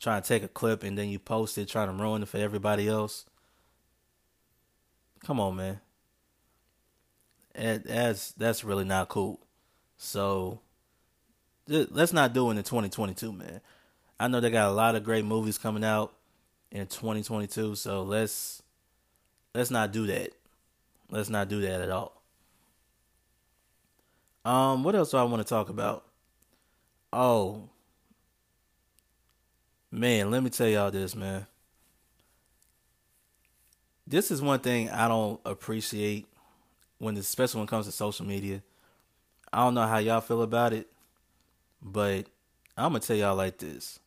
trying 0.00 0.22
to 0.22 0.28
take 0.28 0.42
a 0.42 0.48
clip 0.48 0.82
and 0.82 0.96
then 0.96 1.08
you 1.08 1.18
post 1.18 1.58
it, 1.58 1.68
trying 1.68 1.88
to 1.88 2.02
ruin 2.02 2.22
it 2.22 2.28
for 2.28 2.38
everybody 2.38 2.88
else. 2.88 3.24
Come 5.24 5.40
on, 5.40 5.56
man. 5.56 5.80
that's 7.54 8.32
that's 8.32 8.64
really 8.64 8.84
not 8.84 9.08
cool. 9.08 9.40
So 9.96 10.60
let's 11.66 12.12
not 12.12 12.32
do 12.32 12.48
it 12.50 12.56
in 12.56 12.62
2022, 12.62 13.32
man. 13.32 13.60
I 14.20 14.28
know 14.28 14.40
they 14.40 14.50
got 14.50 14.68
a 14.68 14.72
lot 14.72 14.94
of 14.94 15.04
great 15.04 15.24
movies 15.24 15.58
coming 15.58 15.84
out 15.84 16.12
in 16.70 16.86
2022, 16.86 17.74
so 17.74 18.02
let's 18.02 18.62
let's 19.54 19.70
not 19.70 19.92
do 19.92 20.06
that. 20.06 20.32
Let's 21.10 21.30
not 21.30 21.48
do 21.48 21.60
that 21.62 21.80
at 21.80 21.90
all. 21.90 22.22
Um, 24.44 24.84
what 24.84 24.94
else 24.94 25.10
do 25.10 25.16
I 25.16 25.24
want 25.24 25.42
to 25.42 25.48
talk 25.48 25.68
about? 25.68 26.04
Oh, 27.12 27.68
man, 29.90 30.30
let 30.30 30.42
me 30.42 30.50
tell 30.50 30.68
y'all 30.68 30.90
this, 30.90 31.14
man. 31.14 31.46
This 34.06 34.30
is 34.30 34.40
one 34.40 34.60
thing 34.60 34.88
I 34.90 35.08
don't 35.08 35.40
appreciate 35.44 36.26
when, 36.98 37.16
especially 37.16 37.58
when 37.58 37.68
it 37.68 37.70
comes 37.70 37.86
to 37.86 37.92
social 37.92 38.24
media. 38.24 38.62
I 39.52 39.58
don't 39.64 39.74
know 39.74 39.86
how 39.86 39.98
y'all 39.98 40.20
feel 40.20 40.42
about 40.42 40.72
it, 40.72 40.88
but 41.82 42.26
I'm 42.76 42.92
gonna 42.92 43.00
tell 43.00 43.16
y'all 43.16 43.36
like 43.36 43.58
this: 43.58 43.98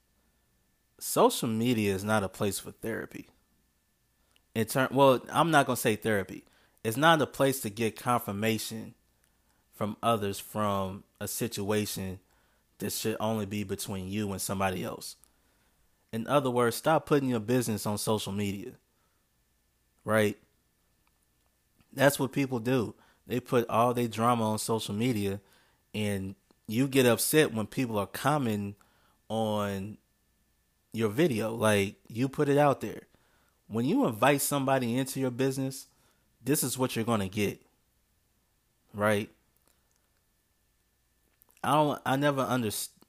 social 1.02 1.50
media 1.50 1.94
is 1.94 2.04
not 2.04 2.24
a 2.24 2.30
place 2.30 2.60
for 2.60 2.72
therapy. 2.72 3.28
In 4.54 4.66
turn, 4.66 4.90
well, 4.92 5.22
I'm 5.32 5.52
not 5.52 5.66
gonna 5.66 5.78
say 5.78 5.96
therapy. 5.96 6.44
It's 6.84 6.98
not 6.98 7.22
a 7.22 7.28
place 7.28 7.62
to 7.62 7.70
get 7.70 8.00
confirmation 8.00 8.94
from 9.74 9.98
others 10.04 10.40
from 10.40 11.04
a 11.20 11.28
situation 11.28 12.20
that 12.80 12.92
should 12.92 13.18
only 13.20 13.46
be 13.46 13.64
between 13.64 14.08
you 14.08 14.32
and 14.32 14.42
somebody 14.42 14.84
else. 14.84 15.16
In 16.12 16.28
other 16.28 16.50
words, 16.50 16.76
stop 16.76 17.06
putting 17.06 17.30
your 17.30 17.40
business 17.40 17.86
on 17.86 17.98
social 17.98 18.32
media. 18.32 18.74
Right? 20.04 20.38
That's 21.94 22.20
what 22.20 22.32
people 22.32 22.60
do. 22.60 22.96
They 23.28 23.40
put 23.40 23.70
all 23.70 23.94
their 23.94 24.08
drama 24.08 24.52
on 24.52 24.60
social 24.60 24.96
media 24.96 25.40
and 25.94 26.36
you 26.68 26.88
get 26.88 27.06
upset 27.06 27.54
when 27.54 27.68
people 27.68 27.98
are 27.98 28.08
commenting 28.08 28.76
on 29.30 29.98
your 30.94 31.10
video. 31.10 31.54
Like 31.54 31.96
you 32.08 32.30
put 32.30 32.50
it 32.50 32.58
out 32.58 32.82
there. 32.82 33.04
When 33.68 33.86
you 33.86 34.06
invite 34.06 34.42
somebody 34.42 34.98
into 34.98 35.20
your 35.20 35.32
business, 35.32 35.88
this 36.44 36.64
is 36.64 36.78
what 36.78 36.96
you're 36.96 37.06
going 37.06 37.22
to 37.22 37.30
get. 37.30 37.62
Right? 38.94 39.30
I 41.64 41.74
don't. 41.74 42.02
I 42.06 42.16
never 42.16 42.42
understood. 42.42 43.06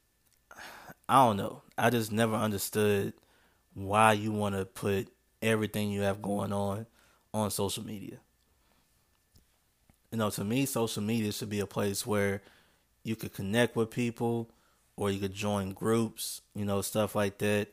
I 1.08 1.26
don't 1.26 1.36
know. 1.36 1.62
I 1.76 1.90
just 1.90 2.12
never 2.12 2.34
understood 2.34 3.14
why 3.74 4.12
you 4.12 4.32
want 4.32 4.54
to 4.54 4.64
put 4.64 5.08
everything 5.40 5.90
you 5.90 6.02
have 6.02 6.22
going 6.22 6.52
on 6.52 6.86
on 7.34 7.50
social 7.50 7.84
media. 7.84 8.18
You 10.10 10.18
know, 10.18 10.30
to 10.30 10.44
me, 10.44 10.66
social 10.66 11.02
media 11.02 11.32
should 11.32 11.48
be 11.48 11.60
a 11.60 11.66
place 11.66 12.06
where 12.06 12.42
you 13.02 13.16
could 13.16 13.32
connect 13.32 13.74
with 13.74 13.90
people, 13.90 14.50
or 14.96 15.10
you 15.10 15.20
could 15.20 15.34
join 15.34 15.72
groups. 15.72 16.42
You 16.54 16.64
know, 16.64 16.82
stuff 16.82 17.14
like 17.14 17.38
that. 17.38 17.68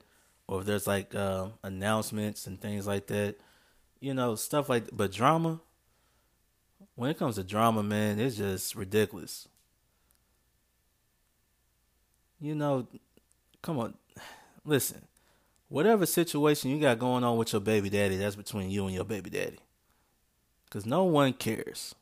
Or 0.48 0.62
if 0.62 0.66
there's 0.66 0.88
like 0.88 1.14
uh, 1.14 1.50
announcements 1.64 2.48
and 2.48 2.60
things 2.60 2.88
like 2.88 3.08
that, 3.08 3.36
you 4.00 4.14
know, 4.14 4.36
stuff 4.36 4.70
like. 4.70 4.90
But 4.92 5.12
drama, 5.12 5.62
when 6.96 7.10
it 7.10 7.20
comes 7.20 7.36
to 7.36 7.44
drama, 7.44 7.84
man, 7.84 8.20
it's 8.20 8.38
just 8.38 8.76
ridiculous 8.76 9.48
you 12.40 12.56
know, 12.56 12.88
come 13.62 13.80
on, 13.80 13.94
listen. 14.66 15.06
Whatever 15.68 16.08
situation 16.08 16.72
you 16.72 16.80
got 16.80 16.98
going 16.98 17.24
on 17.24 17.38
with 17.38 17.54
your 17.54 17.62
baby 17.62 17.92
daddy, 17.92 18.18
that's 18.18 18.36
between 18.36 18.72
you 18.72 18.86
and 18.86 18.96
your 18.96 19.04
baby 19.04 19.30
daddy. 19.30 19.60
Cause 20.72 20.86
no 20.86 21.04
one 21.04 21.34
cares. 21.34 21.94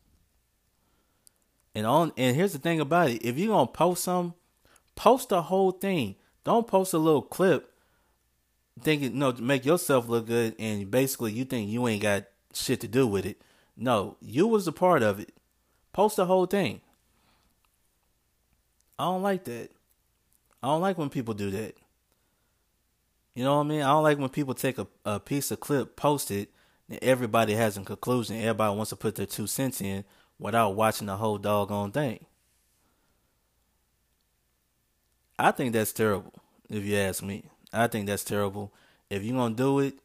And 1.76 1.86
on 1.86 2.14
and 2.18 2.36
here's 2.36 2.54
the 2.54 2.60
thing 2.60 2.80
about 2.80 3.10
it: 3.10 3.26
if 3.26 3.38
you're 3.38 3.50
gonna 3.50 3.68
post 3.68 4.06
something, 4.06 4.37
post 4.98 5.30
the 5.30 5.44
whole 5.44 5.72
thing. 5.72 6.16
Don't 6.44 6.68
post 6.68 6.94
a 6.94 6.98
little 6.98 7.22
clip 7.22 7.72
thinking 8.82 9.13
you 9.13 9.18
no 9.18 9.32
know, 9.32 9.38
make 9.42 9.66
yourself 9.66 10.10
look 10.10 10.27
good 10.27 10.56
and 10.60 10.92
basically 10.92 11.32
you 11.32 11.46
think 11.46 11.70
you 11.70 11.88
ain't 11.88 12.01
got 12.01 12.25
shit 12.54 12.82
to 12.82 12.88
do 12.88 13.08
with 13.08 13.25
it. 13.25 13.42
No, 13.77 14.18
you 14.20 14.48
was 14.48 14.68
a 14.68 14.72
part 14.72 15.04
of 15.04 15.20
it. 15.20 15.34
Post 15.94 16.18
the 16.18 16.25
whole 16.25 16.46
thing. 16.46 16.82
I 19.00 19.06
don't 19.06 19.22
like 19.22 19.46
that. 19.46 19.70
I 20.62 20.68
don't 20.68 20.82
like 20.82 20.98
when 20.98 21.10
people 21.10 21.34
do 21.34 21.51
that. 21.51 21.75
You 23.36 23.44
know 23.44 23.58
what 23.58 23.66
I 23.66 23.68
mean? 23.68 23.82
I 23.82 23.89
don't 23.89 24.04
like 24.04 24.18
when 24.18 24.30
people 24.30 24.56
take 24.56 24.80
a, 24.80 24.88
a 25.06 25.20
piece 25.20 25.51
of 25.51 25.60
clip, 25.60 25.96
post 25.96 26.32
it, 26.32 26.50
and 26.89 26.98
everybody 27.04 27.54
has 27.54 27.77
a 27.77 27.82
conclusion. 27.82 28.38
Everybody 28.38 28.75
wants 28.75 28.89
to 28.89 28.96
put 28.96 29.16
their 29.16 29.27
two 29.27 29.46
cents 29.46 29.80
in 29.80 30.04
without 30.39 30.75
watching 30.75 31.06
the 31.06 31.18
whole 31.18 31.38
doggone 31.38 31.92
thing. 31.92 32.25
I 35.39 35.51
think 35.51 35.74
that's 35.74 35.94
terrible, 35.94 36.34
if 36.70 36.84
you 36.84 36.96
ask 36.98 37.22
me. 37.24 37.46
I 37.72 37.88
think 37.88 38.08
that's 38.08 38.24
terrible. 38.24 38.74
If 39.10 39.24
you're 39.24 39.36
going 39.36 39.56
to 39.56 39.63
do 39.63 39.79
it, 39.79 40.00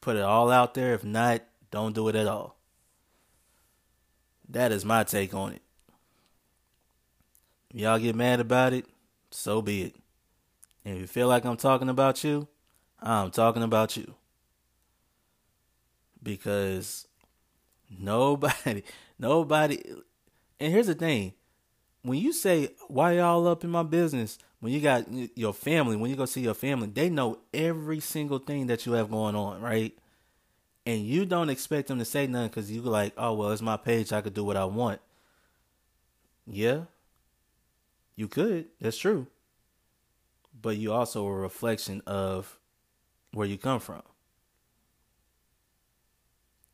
put 0.00 0.16
it 0.16 0.22
all 0.22 0.50
out 0.50 0.74
there. 0.74 0.94
If 0.94 1.04
not, 1.04 1.42
don't 1.70 1.94
do 1.94 2.08
it 2.08 2.16
at 2.16 2.26
all. 2.26 2.56
That 4.48 4.72
is 4.72 4.84
my 4.84 5.04
take 5.04 5.34
on 5.34 5.52
it. 5.52 5.62
If 7.72 7.80
y'all 7.80 7.98
get 7.98 8.14
mad 8.14 8.40
about 8.40 8.72
it, 8.72 8.86
so 9.30 9.62
be 9.62 9.82
it. 9.82 9.96
If 10.84 10.98
you 10.98 11.06
feel 11.06 11.28
like 11.28 11.44
I'm 11.44 11.56
talking 11.56 11.88
about 11.88 12.22
you, 12.24 12.48
I'm 13.00 13.30
talking 13.30 13.62
about 13.62 13.96
you. 13.96 14.14
Because 16.22 17.06
nobody, 17.90 18.82
nobody, 19.18 19.82
and 20.60 20.72
here's 20.72 20.86
the 20.86 20.94
thing 20.94 21.32
when 22.02 22.18
you 22.18 22.32
say, 22.32 22.70
why 22.88 23.12
y'all 23.12 23.46
up 23.46 23.64
in 23.64 23.70
my 23.70 23.82
business? 23.82 24.38
When 24.62 24.72
you 24.72 24.80
got 24.80 25.06
your 25.36 25.52
family, 25.52 25.96
when 25.96 26.08
you 26.08 26.14
go 26.14 26.24
see 26.24 26.42
your 26.42 26.54
family, 26.54 26.86
they 26.86 27.10
know 27.10 27.40
every 27.52 27.98
single 27.98 28.38
thing 28.38 28.68
that 28.68 28.86
you 28.86 28.92
have 28.92 29.10
going 29.10 29.34
on, 29.34 29.60
right? 29.60 29.92
And 30.86 31.00
you 31.00 31.26
don't 31.26 31.50
expect 31.50 31.88
them 31.88 31.98
to 31.98 32.04
say 32.04 32.28
nothing 32.28 32.46
because 32.46 32.70
you 32.70 32.80
like, 32.82 33.12
oh, 33.16 33.34
well, 33.34 33.50
it's 33.50 33.60
my 33.60 33.76
page. 33.76 34.12
I 34.12 34.20
could 34.20 34.34
do 34.34 34.44
what 34.44 34.56
I 34.56 34.64
want. 34.66 35.00
Yeah, 36.46 36.82
you 38.14 38.28
could. 38.28 38.66
That's 38.80 38.96
true. 38.96 39.26
But 40.60 40.76
you 40.76 40.92
also 40.92 41.26
a 41.26 41.32
reflection 41.32 42.00
of 42.06 42.56
where 43.32 43.48
you 43.48 43.58
come 43.58 43.80
from. 43.80 44.02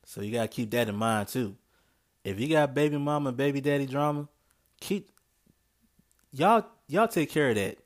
So 0.05 0.21
you 0.21 0.31
gotta 0.31 0.49
keep 0.49 0.73
that 0.73 0.91
in 0.91 0.95
mind 0.95 1.29
too. 1.29 1.57
If 2.23 2.39
you 2.39 2.51
got 2.51 2.75
baby 2.75 2.99
mama, 2.99 3.33
baby 3.33 3.63
daddy 3.63 3.87
drama, 3.87 4.29
keep 4.79 5.11
y'all 6.33 6.67
y'all 6.89 7.09
take 7.09 7.31
care 7.31 7.51
of 7.51 7.57
that. 7.57 7.79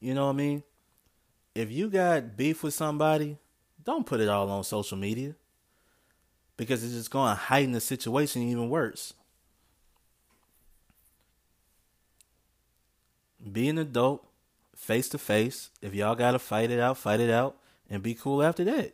You 0.00 0.14
know 0.14 0.26
what 0.26 0.32
I 0.32 0.36
mean? 0.36 0.62
If 1.54 1.70
you 1.70 1.90
got 1.90 2.36
beef 2.36 2.62
with 2.62 2.74
somebody, 2.74 3.36
don't 3.84 4.06
put 4.06 4.20
it 4.20 4.28
all 4.28 4.48
on 4.48 4.64
social 4.64 4.96
media. 4.96 5.34
Because 6.56 6.84
it's 6.84 6.94
just 6.94 7.10
going 7.10 7.30
to 7.30 7.34
heighten 7.34 7.72
the 7.72 7.80
situation 7.80 8.42
even 8.42 8.68
worse. 8.70 9.14
Be 13.50 13.68
an 13.68 13.78
adult, 13.78 14.26
face 14.76 15.08
to 15.08 15.18
face. 15.18 15.70
If 15.80 15.94
y'all 15.94 16.14
got 16.14 16.32
to 16.32 16.38
fight 16.38 16.70
it 16.70 16.78
out, 16.78 16.98
fight 16.98 17.20
it 17.20 17.30
out, 17.30 17.56
and 17.88 18.02
be 18.02 18.14
cool 18.14 18.42
after 18.42 18.64
that. 18.64 18.92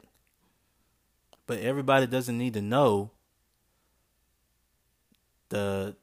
But 1.46 1.58
everybody 1.60 2.06
doesn't 2.06 2.38
need 2.38 2.54
to 2.54 2.62
know 2.62 3.10
the 5.48 5.96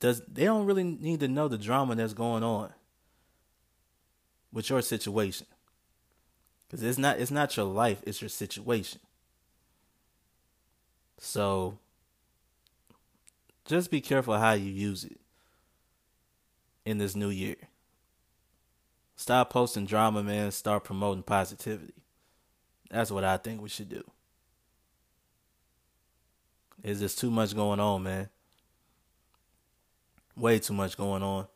does 0.00 0.22
they 0.26 0.44
don't 0.44 0.66
really 0.66 0.84
need 0.84 1.20
to 1.20 1.28
know 1.28 1.48
the 1.48 1.58
drama 1.58 1.94
that's 1.94 2.12
going 2.12 2.42
on 2.42 2.72
with 4.52 4.68
your 4.70 4.82
situation. 4.82 5.46
Because 6.66 6.82
it's 6.82 6.98
not 6.98 7.18
it's 7.18 7.30
not 7.30 7.56
your 7.56 7.66
life 7.66 8.02
it's 8.06 8.20
your 8.20 8.28
situation. 8.28 9.00
So 11.18 11.78
just 13.64 13.90
be 13.90 14.00
careful 14.00 14.36
how 14.36 14.52
you 14.52 14.70
use 14.70 15.04
it 15.04 15.18
in 16.84 16.98
this 16.98 17.16
new 17.16 17.30
year. 17.30 17.56
Stop 19.16 19.50
posting 19.50 19.86
drama 19.86 20.22
man. 20.22 20.50
Start 20.50 20.84
promoting 20.84 21.22
positivity. 21.22 21.94
That's 22.90 23.10
what 23.10 23.24
i 23.24 23.36
think 23.36 23.60
we 23.60 23.68
should 23.68 23.88
do. 23.88 24.04
There's 26.82 27.00
just 27.00 27.18
too 27.18 27.30
much 27.30 27.54
going 27.54 27.80
on 27.80 28.02
man 28.02 28.28
way 30.36 30.58
too 30.58 30.74
much 30.74 30.96
going 30.96 31.22
on. 31.22 31.46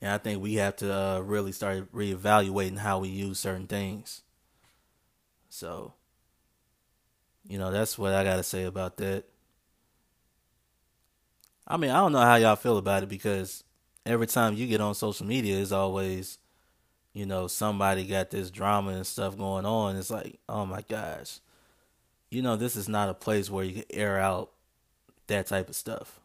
And 0.00 0.10
I 0.10 0.18
think 0.18 0.42
we 0.42 0.54
have 0.54 0.76
to 0.76 0.92
uh, 0.92 1.20
really 1.20 1.52
start 1.52 1.92
reevaluating 1.92 2.78
how 2.78 2.98
we 2.98 3.08
use 3.08 3.38
certain 3.38 3.66
things. 3.66 4.22
So, 5.48 5.94
you 7.48 7.58
know, 7.58 7.70
that's 7.70 7.96
what 7.96 8.12
I 8.12 8.24
got 8.24 8.36
to 8.36 8.42
say 8.42 8.64
about 8.64 8.96
that. 8.98 9.24
I 11.66 11.76
mean, 11.76 11.90
I 11.90 11.96
don't 11.96 12.12
know 12.12 12.20
how 12.20 12.36
y'all 12.36 12.56
feel 12.56 12.76
about 12.76 13.02
it 13.02 13.08
because 13.08 13.64
every 14.04 14.26
time 14.26 14.54
you 14.54 14.66
get 14.66 14.80
on 14.80 14.94
social 14.94 15.26
media, 15.26 15.58
it's 15.58 15.72
always, 15.72 16.38
you 17.12 17.24
know, 17.24 17.46
somebody 17.46 18.04
got 18.04 18.30
this 18.30 18.50
drama 18.50 18.90
and 18.92 19.06
stuff 19.06 19.38
going 19.38 19.64
on. 19.64 19.96
It's 19.96 20.10
like, 20.10 20.38
oh 20.48 20.66
my 20.66 20.82
gosh. 20.82 21.38
You 22.30 22.42
know, 22.42 22.56
this 22.56 22.76
is 22.76 22.88
not 22.88 23.08
a 23.08 23.14
place 23.14 23.48
where 23.48 23.64
you 23.64 23.74
can 23.74 23.84
air 23.90 24.18
out 24.18 24.50
that 25.28 25.46
type 25.46 25.68
of 25.68 25.76
stuff. 25.76 26.20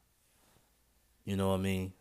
You 1.30 1.36
know 1.36 1.50
what 1.50 1.60
I 1.60 1.62
mean? 1.62 1.94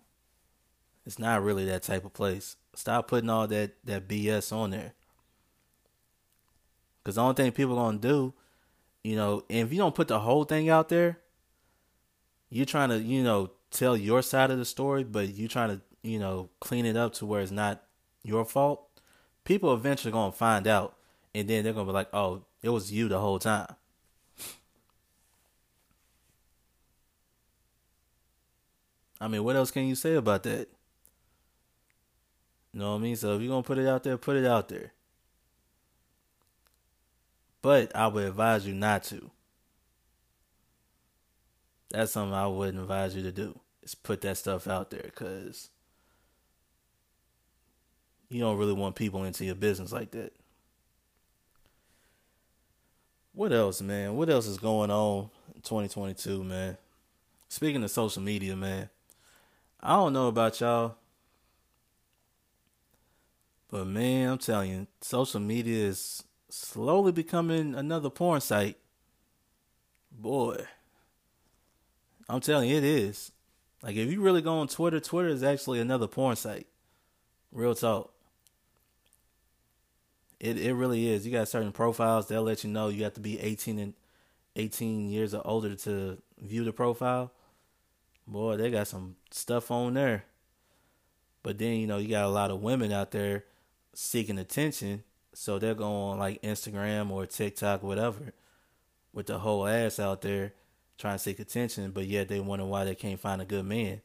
It's 1.05 1.19
not 1.19 1.43
really 1.43 1.67
that 1.67 1.83
type 1.83 2.07
of 2.07 2.15
place. 2.15 2.57
Stop 2.75 3.09
putting 3.09 3.29
all 3.29 3.47
that 3.47 3.73
that 3.85 4.09
BS 4.09 4.55
on 4.55 4.71
there. 4.71 4.95
Cause 7.05 7.17
the 7.17 7.21
only 7.21 7.35
thing 7.35 7.53
people 7.53 7.75
gonna 7.77 7.99
do, 7.99 8.33
you 9.05 9.17
know, 9.17 9.45
if 9.51 9.71
you 9.71 9.77
don't 9.77 9.95
put 9.95 10.09
the 10.09 10.21
whole 10.21 10.45
thing 10.45 10.71
out 10.71 10.89
there, 10.89 11.19
you're 12.49 12.65
trying 12.65 12.89
to, 12.89 13.01
you 13.01 13.23
know, 13.23 13.51
tell 13.71 13.99
your 13.99 14.23
side 14.23 14.51
of 14.51 14.57
the 14.57 14.65
story, 14.65 15.05
but 15.05 15.29
you're 15.35 15.47
trying 15.47 15.77
to, 15.77 15.83
you 16.01 16.19
know, 16.19 16.49
clean 16.61 16.87
it 16.87 16.97
up 16.97 17.13
to 17.15 17.27
where 17.27 17.43
it's 17.43 17.53
not 17.53 17.83
your 18.23 18.47
fault. 18.47 18.89
People 19.45 19.75
eventually 19.75 20.11
gonna 20.11 20.33
find 20.33 20.67
out, 20.67 20.97
and 21.35 21.47
then 21.49 21.65
they're 21.65 21.75
gonna 21.75 21.85
be 21.85 21.93
like, 21.93 22.15
"Oh, 22.15 22.45
it 22.63 22.71
was 22.71 22.91
you 22.93 23.09
the 23.09 23.21
whole 23.21 23.39
time." 23.39 23.77
I 29.21 29.29
mean, 29.29 29.43
what 29.43 29.57
else 29.57 29.71
can 29.71 29.87
you 29.87 29.95
say 29.95 30.15
about 30.15 30.45
that? 30.45 30.69
You 32.73 32.81
know 32.81 32.93
what 32.93 32.99
I 32.99 33.03
mean? 33.03 33.17
So 33.17 33.35
if 33.35 33.43
you're 33.43 33.51
gonna 33.51 33.63
put 33.63 33.79
it 33.79 33.89
out 33.89 34.05
there, 34.05 34.17
put 34.17 34.37
it 34.37 34.47
out 34.47 34.69
there. 34.69 34.93
But 37.63 37.95
I 37.97 38.07
would 38.07 38.25
advise 38.25 38.67
you 38.67 38.75
not 38.75 39.03
to. 39.05 39.31
That's 41.91 42.13
something 42.13 42.35
I 42.35 42.47
wouldn't 42.47 42.79
advise 42.79 43.17
you 43.17 43.23
to 43.23 43.33
do. 43.33 43.59
Is 43.83 43.95
put 43.95 44.21
that 44.21 44.37
stuff 44.37 44.69
out 44.69 44.91
there 44.91 45.03
because 45.03 45.71
you 48.29 48.41
don't 48.41 48.59
really 48.59 48.75
want 48.75 48.95
people 48.95 49.25
into 49.25 49.45
your 49.45 49.55
business 49.55 49.93
like 49.93 50.11
that. 50.13 50.33
What 53.33 53.53
else, 53.53 53.81
man? 53.81 54.17
What 54.17 54.29
else 54.29 54.47
is 54.47 54.59
going 54.59 54.91
on 54.91 55.31
in 55.55 55.63
2022, 55.63 56.45
man? 56.45 56.77
Speaking 57.49 57.83
of 57.83 57.91
social 57.91 58.21
media, 58.21 58.55
man, 58.55 58.91
I 59.81 59.97
don't 59.97 60.13
know 60.13 60.27
about 60.27 60.61
y'all, 60.61 60.97
but 63.71 63.87
man, 63.87 64.31
I'm 64.31 64.39
telling 64.39 64.71
you, 64.71 64.87
social 65.01 65.41
media 65.41 65.87
is 65.87 66.25
slowly 66.49 67.13
becoming 67.13 67.75
another 67.75 68.11
porn 68.11 68.41
site. 68.41 68.77
Boy, 70.11 70.67
I'm 72.29 72.41
telling 72.41 72.71
you, 72.71 72.77
it 72.77 72.85
is. 72.85 73.31
Like, 73.83 73.95
if 73.95 74.11
you 74.11 74.21
really 74.21 74.43
go 74.43 74.59
on 74.59 74.67
Twitter, 74.67 74.99
Twitter 74.99 75.29
is 75.29 75.45
actually 75.45 75.81
another 75.81 76.09
porn 76.09 76.35
site. 76.35 76.67
Real 77.53 77.75
talk. 77.75 78.13
It 80.41 80.59
it 80.59 80.75
really 80.75 81.09
is. 81.09 81.27
You 81.27 81.33
got 81.33 81.49
certain 81.49 81.73
profiles 81.73 82.29
they'll 82.29 82.43
let 82.43 82.63
you 82.63 82.71
know 82.71 82.89
you 82.89 83.05
have 83.05 83.15
to 83.15 83.21
be 83.21 83.41
18 83.41 83.79
and 83.79 83.95
18 84.57 85.09
years 85.09 85.35
or 85.35 85.45
older 85.45 85.75
to 85.75 86.19
view 86.41 86.65
the 86.65 86.73
profile 86.73 87.33
boy, 88.29 88.57
they 88.57 88.71
got 88.71 88.87
some 88.89 89.17
stuff 89.31 89.71
on 89.71 89.95
there. 89.95 90.25
But 91.43 91.59
then, 91.59 91.75
you 91.75 91.87
know, 91.87 91.99
you 91.99 92.09
got 92.09 92.25
a 92.25 92.29
lot 92.29 92.51
of 92.51 92.61
women 92.61 92.93
out 92.93 93.11
there 93.11 93.45
seeking 93.95 94.39
attention. 94.39 95.03
So 95.33 95.59
they're 95.59 95.75
going 95.75 96.13
on 96.13 96.19
like 96.19 96.43
Instagram 96.43 97.11
or 97.11 97.27
TikTok, 97.27 97.83
whatever, 97.83 98.33
with 99.13 99.27
the 99.27 99.39
whole 99.39 99.67
ass 99.67 99.99
out 99.99 100.23
there 100.23 100.53
trying 100.99 101.15
to 101.15 101.19
seek 101.21 101.39
attention, 101.39 101.93
but 101.93 102.07
yet 102.07 102.29
they 102.29 102.41
wonder 102.41 102.65
why 102.65 102.85
they 102.85 102.95
can't 102.95 103.21
find 103.21 103.41
a 103.41 103.45
good 103.45 103.65
man. 103.65 104.01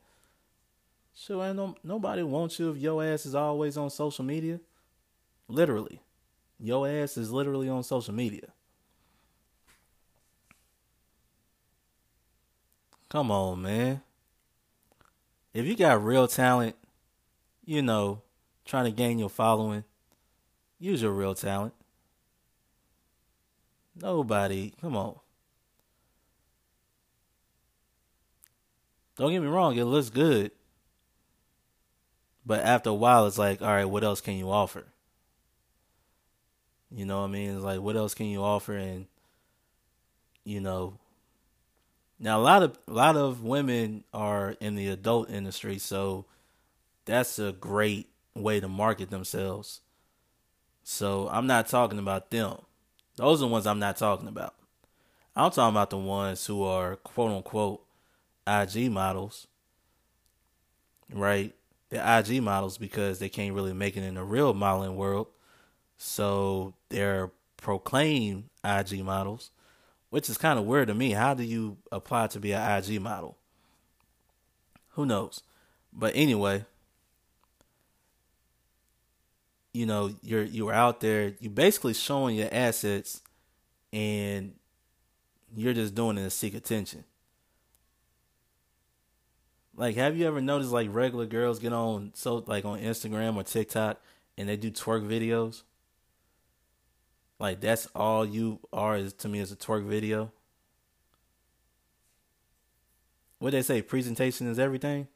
Ain't 1.30 1.56
no, 1.56 1.76
nobody 1.84 2.24
wants 2.24 2.60
you 2.60 2.72
if 2.72 2.78
your 2.78 3.04
ass 3.04 3.26
is 3.26 3.36
always 3.36 3.78
on 3.78 3.90
social 3.90 4.24
media. 4.24 4.60
Literally. 5.48 6.02
Your 6.60 6.88
ass 6.88 7.18
is 7.18 7.32
literally 7.32 7.68
on 7.68 7.84
social 7.84 8.14
media. 8.14 8.48
Come 13.10 13.32
on, 13.32 13.62
man 13.62 14.02
if 15.54 15.66
you 15.66 15.76
got 15.76 16.04
real 16.04 16.28
talent, 16.28 16.76
you 17.66 17.82
know, 17.82 18.22
trying 18.66 18.86
to 18.86 18.92
gain 18.92 19.20
your 19.20 19.30
following, 19.30 19.84
use 20.80 21.02
your 21.02 21.12
real 21.12 21.36
talent. 21.36 21.74
Nobody, 23.96 24.74
come 24.82 24.98
on. 24.98 25.16
Don't 29.16 29.32
get 29.32 29.42
me 29.42 29.48
wrong, 29.48 29.78
it 29.78 29.86
looks 29.86 30.10
good. 30.10 30.52
But 32.46 32.66
after 32.66 32.90
a 32.90 32.94
while, 32.94 33.28
it's 33.28 33.38
like, 33.38 33.62
all 33.62 33.68
right, 33.68 33.86
what 33.86 34.04
else 34.04 34.20
can 34.20 34.36
you 34.36 34.50
offer? 34.50 34.86
You 36.92 37.06
know 37.06 37.22
what 37.22 37.28
I 37.28 37.32
mean? 37.32 37.56
It's 37.56 37.64
like, 37.64 37.80
what 37.80 37.96
else 37.96 38.14
can 38.14 38.26
you 38.26 38.44
offer? 38.44 38.76
And, 38.76 39.08
you 40.44 40.60
know, 40.60 41.00
now 42.20 42.40
a 42.40 42.42
lot 42.42 42.64
of 42.64 42.78
a 42.88 42.94
lot 42.94 43.16
of 43.16 43.44
women 43.44 44.04
are 44.14 44.56
in 44.60 44.76
the 44.76 44.88
adult 44.88 45.30
industry, 45.30 45.78
so 45.78 46.26
that's 47.06 47.40
a 47.40 47.52
great 47.52 48.10
way 48.36 48.60
to 48.60 48.68
market 48.68 49.10
themselves. 49.10 49.82
So 50.84 51.30
I'm 51.32 51.48
not 51.48 51.68
talking 51.68 52.00
about 52.00 52.32
them. 52.32 52.58
Those 53.16 53.40
are 53.40 53.46
the 53.46 53.48
ones 53.48 53.68
I'm 53.68 53.80
not 53.80 53.98
talking 53.98 54.28
about. 54.28 54.56
I'm 55.36 55.52
talking 55.52 55.74
about 55.74 55.90
the 55.90 55.98
ones 55.98 56.46
who 56.46 56.64
are 56.64 56.96
quote 56.98 57.32
unquote 57.32 57.84
IG 58.48 58.92
models, 58.92 59.48
right? 61.12 61.54
they're 61.94 62.20
IG 62.20 62.42
models 62.42 62.78
because 62.78 63.20
they 63.20 63.30
can't 63.30 63.54
really 63.54 63.74
make 63.74 63.96
it 63.96 64.04
in 64.04 64.16
the 64.16 64.24
real 64.24 64.54
modeling 64.54 64.96
world. 64.96 65.28
So 65.96 66.74
they're 66.90 67.32
proclaimed 67.58 68.46
IG 68.64 69.04
models, 69.06 69.52
which 70.14 70.30
is 70.30 70.38
kind 70.38 70.60
of 70.60 70.66
weird 70.66 70.90
to 70.90 70.94
me. 70.94 71.10
How 71.10 71.34
do 71.34 71.42
you 71.42 71.76
apply 71.92 72.28
to 72.28 72.40
be 72.40 72.52
an 72.52 72.62
IG 72.78 73.02
model? 73.02 73.36
Who 74.90 75.08
knows? 75.08 75.42
But 75.92 76.12
anyway, 76.16 76.66
you 79.74 79.88
know, 79.88 80.14
you're 80.22 80.44
you're 80.44 80.72
out 80.72 81.00
there, 81.00 81.34
you're 81.40 81.52
basically 81.52 81.96
showing 81.96 82.36
your 82.36 82.50
assets 82.52 83.24
and 83.92 84.54
you're 85.56 85.74
just 85.74 85.96
doing 85.96 86.20
it 86.20 86.26
to 86.26 86.30
seek 86.30 86.54
attention. 86.54 87.06
Like, 89.76 89.96
have 89.96 90.16
you 90.16 90.28
ever 90.28 90.42
noticed 90.42 90.70
like 90.70 90.90
regular 90.92 91.26
girls 91.26 91.58
get 91.58 91.74
on 91.74 92.12
so 92.14 92.44
like 92.46 92.66
on 92.66 92.80
Instagram 92.80 93.36
or 93.36 93.42
TikTok 93.42 94.00
and 94.38 94.48
they 94.48 94.58
do 94.58 94.70
twerk 94.70 95.08
videos? 95.08 95.64
Like 97.40 97.62
that's 97.62 97.88
all 97.96 98.26
you 98.26 98.60
are 98.72 98.98
is 98.98 99.14
to 99.14 99.28
me 99.28 99.40
is 99.40 99.52
a 99.52 99.56
twerk 99.56 99.86
video. 99.86 100.32
What 103.40 103.52
they 103.52 103.62
say, 103.62 103.82
presentation 103.82 104.48
is 104.48 104.58
everything. 104.60 105.08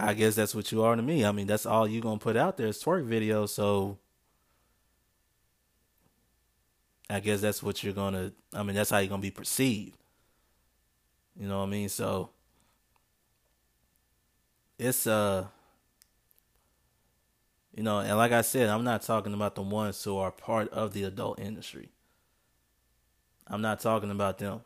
I 0.00 0.14
guess 0.14 0.36
that's 0.36 0.54
what 0.54 0.70
you 0.72 0.82
are 0.82 0.94
to 0.94 1.02
me. 1.02 1.24
I 1.24 1.32
mean, 1.32 1.46
that's 1.46 1.66
all 1.66 1.86
you 1.86 2.00
gonna 2.00 2.18
put 2.18 2.36
out 2.36 2.56
there 2.56 2.68
is 2.68 2.82
twerk 2.82 3.04
video. 3.04 3.46
So 3.46 3.98
I 7.10 7.20
guess 7.20 7.40
that's 7.40 7.62
what 7.62 7.82
you're 7.82 7.92
gonna. 7.92 8.32
I 8.54 8.62
mean, 8.62 8.76
that's 8.76 8.90
how 8.90 8.98
you're 8.98 9.08
gonna 9.08 9.20
be 9.22 9.30
perceived. 9.30 9.96
You 11.38 11.48
know 11.48 11.58
what 11.58 11.66
I 11.66 11.70
mean? 11.70 11.88
So 11.88 12.30
it's 14.78 15.06
uh 15.06 15.46
you 17.78 17.84
know, 17.84 18.00
and 18.00 18.16
like 18.16 18.32
I 18.32 18.40
said, 18.40 18.68
I'm 18.68 18.82
not 18.82 19.02
talking 19.02 19.32
about 19.32 19.54
the 19.54 19.62
ones 19.62 20.02
who 20.02 20.16
are 20.16 20.32
part 20.32 20.68
of 20.70 20.94
the 20.94 21.04
adult 21.04 21.38
industry. 21.38 21.90
I'm 23.46 23.62
not 23.62 23.78
talking 23.78 24.10
about 24.10 24.38
them 24.38 24.62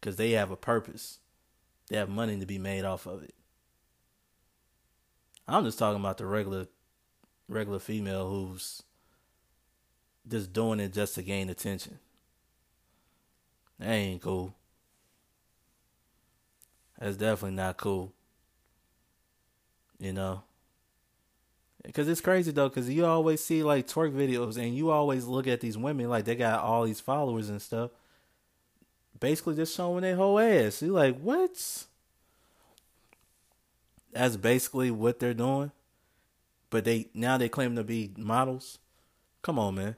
cuz 0.00 0.14
they 0.14 0.30
have 0.30 0.52
a 0.52 0.56
purpose. 0.56 1.18
They 1.88 1.96
have 1.96 2.08
money 2.08 2.38
to 2.38 2.46
be 2.46 2.58
made 2.58 2.84
off 2.84 3.06
of 3.06 3.24
it. 3.24 3.34
I'm 5.48 5.64
just 5.64 5.80
talking 5.80 5.98
about 5.98 6.18
the 6.18 6.26
regular 6.26 6.68
regular 7.48 7.80
female 7.80 8.30
who's 8.30 8.84
just 10.28 10.52
doing 10.52 10.78
it 10.78 10.92
just 10.92 11.16
to 11.16 11.24
gain 11.24 11.50
attention. 11.50 11.98
That 13.80 13.90
ain't 13.90 14.22
cool. 14.22 14.54
That's 17.00 17.16
definitely 17.16 17.56
not 17.56 17.78
cool. 17.78 18.12
You 19.98 20.12
know? 20.12 20.44
Because 21.86 22.08
it's 22.08 22.20
crazy 22.20 22.50
though, 22.50 22.68
because 22.68 22.90
you 22.90 23.06
always 23.06 23.42
see 23.42 23.62
like 23.62 23.86
twerk 23.86 24.12
videos 24.12 24.56
and 24.56 24.76
you 24.76 24.90
always 24.90 25.24
look 25.24 25.46
at 25.46 25.60
these 25.60 25.78
women 25.78 26.08
like 26.08 26.24
they 26.24 26.34
got 26.34 26.60
all 26.60 26.84
these 26.84 27.00
followers 27.00 27.48
and 27.48 27.62
stuff. 27.62 27.90
Basically 29.18 29.54
just 29.54 29.74
showing 29.74 30.02
their 30.02 30.16
whole 30.16 30.38
ass. 30.38 30.82
You're 30.82 30.92
like, 30.92 31.18
what? 31.18 31.86
That's 34.12 34.36
basically 34.36 34.90
what 34.90 35.20
they're 35.20 35.32
doing. 35.32 35.70
But 36.70 36.84
they 36.84 37.08
now 37.14 37.38
they 37.38 37.48
claim 37.48 37.76
to 37.76 37.84
be 37.84 38.12
models. 38.16 38.78
Come 39.42 39.58
on, 39.58 39.76
man. 39.76 39.96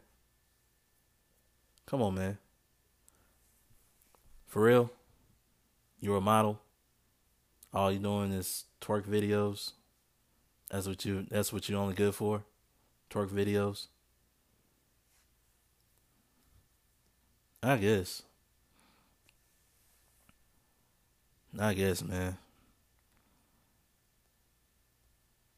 Come 1.87 2.03
on, 2.03 2.15
man. 2.15 2.39
For 4.47 4.63
real? 4.63 4.93
You're 6.01 6.19
a 6.19 6.21
model? 6.21 6.61
all 7.73 7.93
you're 7.93 8.03
doing 8.03 8.33
is 8.33 8.65
twerk 8.81 9.07
videos. 9.07 9.73
That's 10.71 10.87
what 10.87 11.05
you 11.05 11.27
that's 11.31 11.53
what 11.53 11.69
you're 11.69 11.81
only 11.81 11.95
good 11.95 12.15
for? 12.15 12.45
Twerk 13.11 13.31
videos. 13.31 13.87
I 17.63 17.77
guess. 17.77 18.23
I 21.59 21.75
guess, 21.75 22.03
man. 22.05 22.37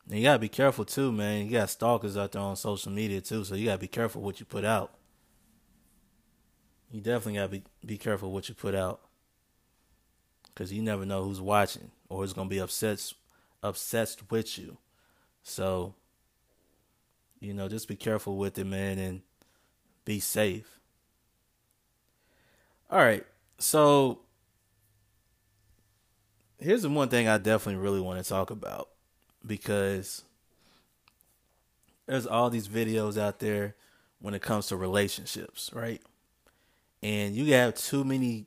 And 0.08 0.18
you 0.18 0.24
gotta 0.24 0.38
be 0.38 0.48
careful 0.48 0.84
too, 0.84 1.12
man. 1.12 1.44
You 1.46 1.52
got 1.52 1.70
stalkers 1.70 2.16
out 2.16 2.32
there 2.32 2.42
on 2.42 2.56
social 2.56 2.90
media 2.90 3.20
too, 3.20 3.44
so 3.44 3.54
you 3.54 3.66
gotta 3.66 3.78
be 3.78 3.88
careful 3.88 4.22
what 4.22 4.40
you 4.40 4.46
put 4.46 4.64
out. 4.64 4.92
You 6.90 7.00
definitely 7.00 7.34
gotta 7.34 7.48
be 7.48 7.62
be 7.84 7.98
careful 7.98 8.32
what 8.32 8.48
you 8.48 8.54
put 8.54 8.74
out 8.74 9.00
because 10.48 10.72
you 10.72 10.82
never 10.82 11.04
know 11.06 11.24
who's 11.24 11.40
watching 11.40 11.90
or 12.08 12.20
who's 12.20 12.32
gonna 12.32 12.48
be 12.48 12.58
obsessed 12.58 13.14
obsessed 13.62 14.30
with 14.30 14.58
you. 14.58 14.78
So, 15.42 15.94
you 17.40 17.54
know, 17.54 17.68
just 17.68 17.88
be 17.88 17.96
careful 17.96 18.36
with 18.36 18.58
it, 18.58 18.64
man, 18.64 18.98
and 18.98 19.22
be 20.04 20.20
safe. 20.20 20.78
All 22.90 22.98
right, 22.98 23.24
so 23.58 24.20
here's 26.58 26.82
the 26.82 26.90
one 26.90 27.08
thing 27.08 27.28
I 27.28 27.38
definitely 27.38 27.80
really 27.80 28.00
want 28.00 28.22
to 28.22 28.28
talk 28.28 28.50
about 28.50 28.88
because 29.46 30.24
there's 32.06 32.26
all 32.26 32.50
these 32.50 32.68
videos 32.68 33.16
out 33.16 33.38
there 33.38 33.76
when 34.20 34.34
it 34.34 34.42
comes 34.42 34.66
to 34.66 34.76
relationships, 34.76 35.70
right? 35.72 36.02
And 37.02 37.34
you 37.34 37.54
have 37.54 37.74
too 37.74 38.04
many 38.04 38.46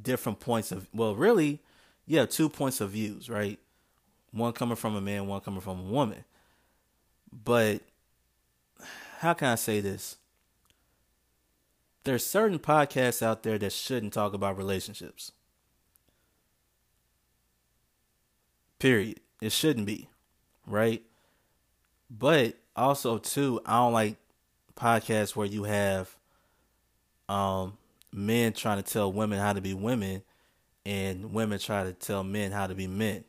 different 0.00 0.40
points 0.40 0.72
of 0.72 0.88
well, 0.92 1.14
really, 1.14 1.60
you 2.06 2.18
have 2.18 2.28
two 2.28 2.48
points 2.48 2.80
of 2.80 2.90
views, 2.90 3.30
right? 3.30 3.58
One 4.32 4.52
coming 4.52 4.76
from 4.76 4.96
a 4.96 5.00
man, 5.00 5.26
one 5.26 5.40
coming 5.40 5.60
from 5.60 5.80
a 5.80 5.84
woman. 5.84 6.24
But 7.32 7.80
how 9.18 9.34
can 9.34 9.48
I 9.48 9.54
say 9.56 9.80
this? 9.80 10.16
There's 12.04 12.24
certain 12.24 12.58
podcasts 12.58 13.22
out 13.22 13.42
there 13.42 13.58
that 13.58 13.72
shouldn't 13.72 14.12
talk 14.12 14.32
about 14.32 14.56
relationships. 14.56 15.32
Period. 18.78 19.20
It 19.40 19.52
shouldn't 19.52 19.86
be, 19.86 20.08
right? 20.66 21.02
But 22.10 22.56
also 22.76 23.18
too, 23.18 23.60
I 23.66 23.76
don't 23.76 23.92
like 23.92 24.16
podcasts 24.76 25.34
where 25.34 25.46
you 25.46 25.64
have 25.64 26.16
um 27.28 27.76
men 28.12 28.52
trying 28.52 28.82
to 28.82 28.90
tell 28.90 29.12
women 29.12 29.38
how 29.38 29.52
to 29.52 29.60
be 29.60 29.74
women 29.74 30.22
and 30.86 31.34
women 31.34 31.58
try 31.58 31.84
to 31.84 31.92
tell 31.92 32.24
men 32.24 32.52
how 32.52 32.66
to 32.66 32.74
be 32.74 32.86
men. 32.86 33.24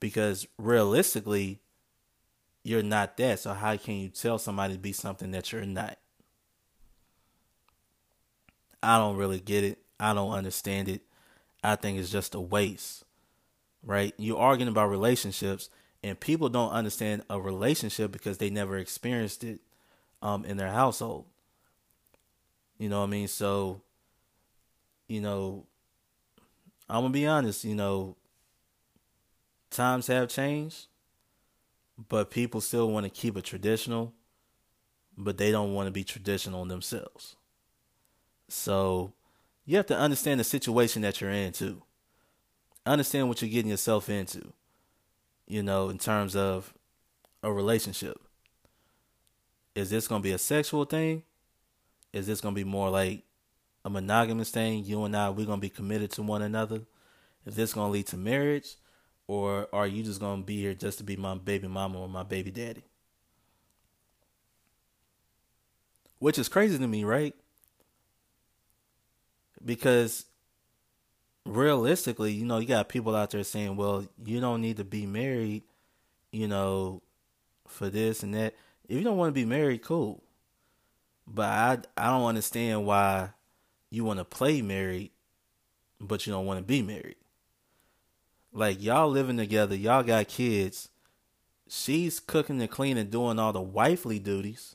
Because 0.00 0.46
realistically, 0.58 1.60
you're 2.62 2.82
not 2.82 3.16
that. 3.16 3.40
So 3.40 3.52
how 3.52 3.76
can 3.76 3.94
you 3.96 4.08
tell 4.08 4.38
somebody 4.38 4.74
to 4.74 4.78
be 4.78 4.92
something 4.92 5.30
that 5.32 5.52
you're 5.52 5.66
not? 5.66 5.98
I 8.82 8.98
don't 8.98 9.16
really 9.16 9.40
get 9.40 9.64
it. 9.64 9.78
I 9.98 10.14
don't 10.14 10.32
understand 10.32 10.88
it. 10.88 11.02
I 11.64 11.76
think 11.76 11.98
it's 11.98 12.10
just 12.10 12.34
a 12.34 12.40
waste. 12.40 13.04
Right? 13.82 14.14
You're 14.18 14.38
arguing 14.38 14.68
about 14.68 14.90
relationships 14.90 15.70
and 16.02 16.18
people 16.18 16.48
don't 16.48 16.70
understand 16.70 17.22
a 17.28 17.40
relationship 17.40 18.12
because 18.12 18.38
they 18.38 18.50
never 18.50 18.78
experienced 18.78 19.42
it 19.42 19.60
um, 20.22 20.44
in 20.44 20.56
their 20.56 20.70
household. 20.70 21.24
You 22.78 22.88
know 22.88 23.00
what 23.00 23.06
I 23.06 23.10
mean? 23.10 23.28
So, 23.28 23.82
you 25.08 25.20
know, 25.20 25.66
I'm 26.88 27.02
gonna 27.02 27.10
be 27.10 27.26
honest, 27.26 27.64
you 27.64 27.74
know, 27.74 28.16
times 29.70 30.06
have 30.06 30.28
changed, 30.28 30.86
but 32.08 32.30
people 32.30 32.60
still 32.60 32.90
want 32.90 33.04
to 33.04 33.10
keep 33.10 33.36
it 33.36 33.44
traditional, 33.44 34.12
but 35.16 35.38
they 35.38 35.50
don't 35.50 35.74
want 35.74 35.86
to 35.86 35.92
be 35.92 36.04
traditional 36.04 36.64
themselves. 36.64 37.36
So 38.48 39.12
you 39.64 39.76
have 39.76 39.86
to 39.86 39.98
understand 39.98 40.40
the 40.40 40.44
situation 40.44 41.02
that 41.02 41.20
you're 41.20 41.30
in 41.30 41.52
too. 41.52 41.82
Understand 42.86 43.28
what 43.28 43.42
you're 43.42 43.50
getting 43.50 43.70
yourself 43.70 44.08
into, 44.08 44.52
you 45.46 45.62
know, 45.62 45.90
in 45.90 45.98
terms 45.98 46.34
of 46.34 46.72
a 47.42 47.52
relationship. 47.52 48.18
Is 49.74 49.90
this 49.90 50.08
gonna 50.08 50.22
be 50.22 50.32
a 50.32 50.38
sexual 50.38 50.84
thing? 50.84 51.22
is 52.12 52.26
this 52.26 52.40
gonna 52.40 52.54
be 52.54 52.64
more 52.64 52.90
like 52.90 53.22
a 53.84 53.90
monogamous 53.90 54.50
thing? 54.50 54.84
You 54.84 55.04
and 55.04 55.16
I, 55.16 55.30
we're 55.30 55.46
gonna 55.46 55.60
be 55.60 55.70
committed 55.70 56.10
to 56.12 56.22
one 56.22 56.42
another. 56.42 56.82
Is 57.46 57.56
this 57.56 57.72
gonna 57.72 57.92
lead 57.92 58.06
to 58.08 58.16
marriage, 58.16 58.76
or 59.28 59.68
are 59.72 59.86
you 59.86 60.02
just 60.02 60.18
gonna 60.18 60.42
be 60.42 60.56
here 60.60 60.74
just 60.74 60.98
to 60.98 61.04
be 61.04 61.16
my 61.16 61.36
baby 61.36 61.68
mama 61.68 62.00
or 62.00 62.08
my 62.08 62.24
baby 62.24 62.50
daddy? 62.50 62.82
Which 66.18 66.38
is 66.38 66.48
crazy 66.48 66.76
to 66.76 66.88
me, 66.88 67.04
right? 67.04 67.36
Because 69.64 70.26
realistically, 71.46 72.32
you 72.32 72.44
know, 72.44 72.58
you 72.58 72.66
got 72.66 72.88
people 72.88 73.14
out 73.14 73.30
there 73.30 73.44
saying, 73.44 73.76
well, 73.76 74.04
you 74.24 74.40
don't 74.40 74.60
need 74.60 74.78
to 74.78 74.84
be 74.84 75.06
married, 75.06 75.62
you 76.32 76.48
know, 76.48 77.02
for 77.68 77.88
this 77.88 78.24
and 78.24 78.34
that. 78.34 78.54
If 78.88 78.96
you 78.96 79.04
don't 79.04 79.16
want 79.16 79.28
to 79.28 79.40
be 79.40 79.44
married, 79.44 79.82
cool. 79.82 80.24
But 81.28 81.44
I 81.44 81.78
I 81.96 82.06
don't 82.06 82.26
understand 82.26 82.84
why 82.84 83.30
you 83.90 84.02
want 84.02 84.18
to 84.18 84.24
play 84.24 84.60
married 84.62 85.12
but 86.00 86.26
you 86.26 86.32
don't 86.32 86.46
want 86.46 86.58
to 86.58 86.64
be 86.64 86.82
married. 86.82 87.16
Like 88.52 88.82
y'all 88.82 89.08
living 89.08 89.36
together, 89.36 89.74
y'all 89.74 90.02
got 90.02 90.28
kids. 90.28 90.88
She's 91.68 92.18
cooking 92.18 92.60
and 92.60 92.70
cleaning, 92.70 93.10
doing 93.10 93.38
all 93.38 93.52
the 93.52 93.60
wifely 93.60 94.18
duties, 94.18 94.74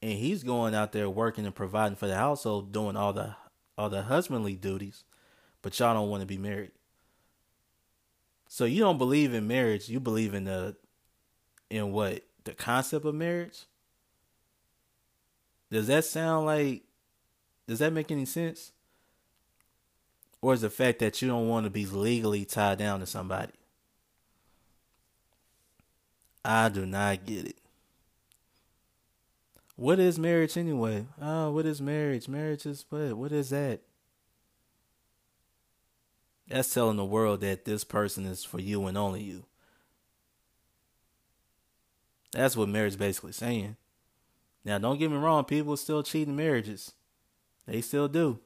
and 0.00 0.12
he's 0.12 0.44
going 0.44 0.74
out 0.74 0.92
there 0.92 1.10
working 1.10 1.44
and 1.44 1.54
providing 1.54 1.96
for 1.96 2.06
the 2.06 2.16
household, 2.16 2.72
doing 2.72 2.96
all 2.96 3.12
the 3.12 3.36
all 3.76 3.90
the 3.90 4.02
husbandly 4.02 4.54
duties. 4.54 5.04
But 5.60 5.78
y'all 5.78 5.94
don't 5.94 6.10
want 6.10 6.20
to 6.20 6.26
be 6.26 6.38
married. 6.38 6.72
So 8.46 8.64
you 8.66 8.80
don't 8.80 8.98
believe 8.98 9.34
in 9.34 9.48
marriage. 9.48 9.88
You 9.88 9.98
believe 9.98 10.34
in 10.34 10.44
the 10.44 10.76
in 11.70 11.90
what 11.90 12.22
the 12.44 12.52
concept 12.52 13.04
of 13.04 13.14
marriage. 13.14 13.64
Does 15.70 15.88
that 15.88 16.04
sound 16.04 16.46
like? 16.46 16.84
Does 17.66 17.80
that 17.80 17.92
make 17.92 18.12
any 18.12 18.26
sense? 18.26 18.72
Or 20.44 20.52
is 20.52 20.60
the 20.60 20.68
fact 20.68 20.98
that 20.98 21.22
you 21.22 21.28
don't 21.28 21.48
want 21.48 21.64
to 21.64 21.70
be 21.70 21.86
legally 21.86 22.44
tied 22.44 22.76
down 22.76 23.00
to 23.00 23.06
somebody? 23.06 23.54
I 26.44 26.68
do 26.68 26.84
not 26.84 27.24
get 27.24 27.46
it. 27.46 27.56
What 29.76 29.98
is 29.98 30.18
marriage 30.18 30.58
anyway? 30.58 31.06
Oh, 31.18 31.50
what 31.50 31.64
is 31.64 31.80
marriage? 31.80 32.28
Marriage 32.28 32.66
is 32.66 32.84
what? 32.90 33.14
What 33.14 33.32
is 33.32 33.48
that? 33.48 33.80
That's 36.46 36.74
telling 36.74 36.98
the 36.98 37.06
world 37.06 37.40
that 37.40 37.64
this 37.64 37.82
person 37.82 38.26
is 38.26 38.44
for 38.44 38.60
you 38.60 38.84
and 38.84 38.98
only 38.98 39.22
you. 39.22 39.46
That's 42.32 42.54
what 42.54 42.68
marriage 42.68 42.98
basically 42.98 43.32
saying. 43.32 43.76
Now, 44.62 44.76
don't 44.76 44.98
get 44.98 45.10
me 45.10 45.16
wrong, 45.16 45.44
people 45.44 45.78
still 45.78 46.02
cheat 46.02 46.28
in 46.28 46.36
marriages. 46.36 46.92
They 47.66 47.80
still 47.80 48.08
do. 48.08 48.40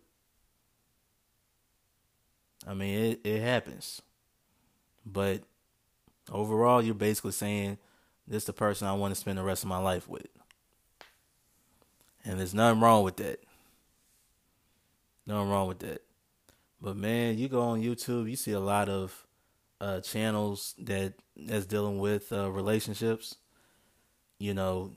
I 2.68 2.74
mean, 2.74 3.12
it, 3.12 3.20
it 3.24 3.40
happens. 3.40 4.02
But 5.06 5.42
overall, 6.30 6.82
you're 6.82 6.94
basically 6.94 7.32
saying 7.32 7.78
this 8.26 8.42
is 8.42 8.46
the 8.46 8.52
person 8.52 8.86
I 8.86 8.92
want 8.92 9.14
to 9.14 9.20
spend 9.20 9.38
the 9.38 9.42
rest 9.42 9.62
of 9.62 9.70
my 9.70 9.78
life 9.78 10.06
with. 10.06 10.26
And 12.24 12.38
there's 12.38 12.52
nothing 12.52 12.80
wrong 12.80 13.04
with 13.04 13.16
that. 13.16 13.42
Nothing 15.26 15.48
wrong 15.48 15.66
with 15.66 15.78
that. 15.78 16.02
But 16.80 16.96
man, 16.96 17.38
you 17.38 17.48
go 17.48 17.62
on 17.62 17.82
YouTube, 17.82 18.28
you 18.28 18.36
see 18.36 18.52
a 18.52 18.60
lot 18.60 18.90
of 18.90 19.26
uh, 19.80 20.00
channels 20.00 20.74
that 20.78 21.14
that's 21.36 21.66
dealing 21.66 21.98
with 21.98 22.32
uh, 22.32 22.50
relationships. 22.50 23.36
You 24.38 24.52
know, 24.52 24.92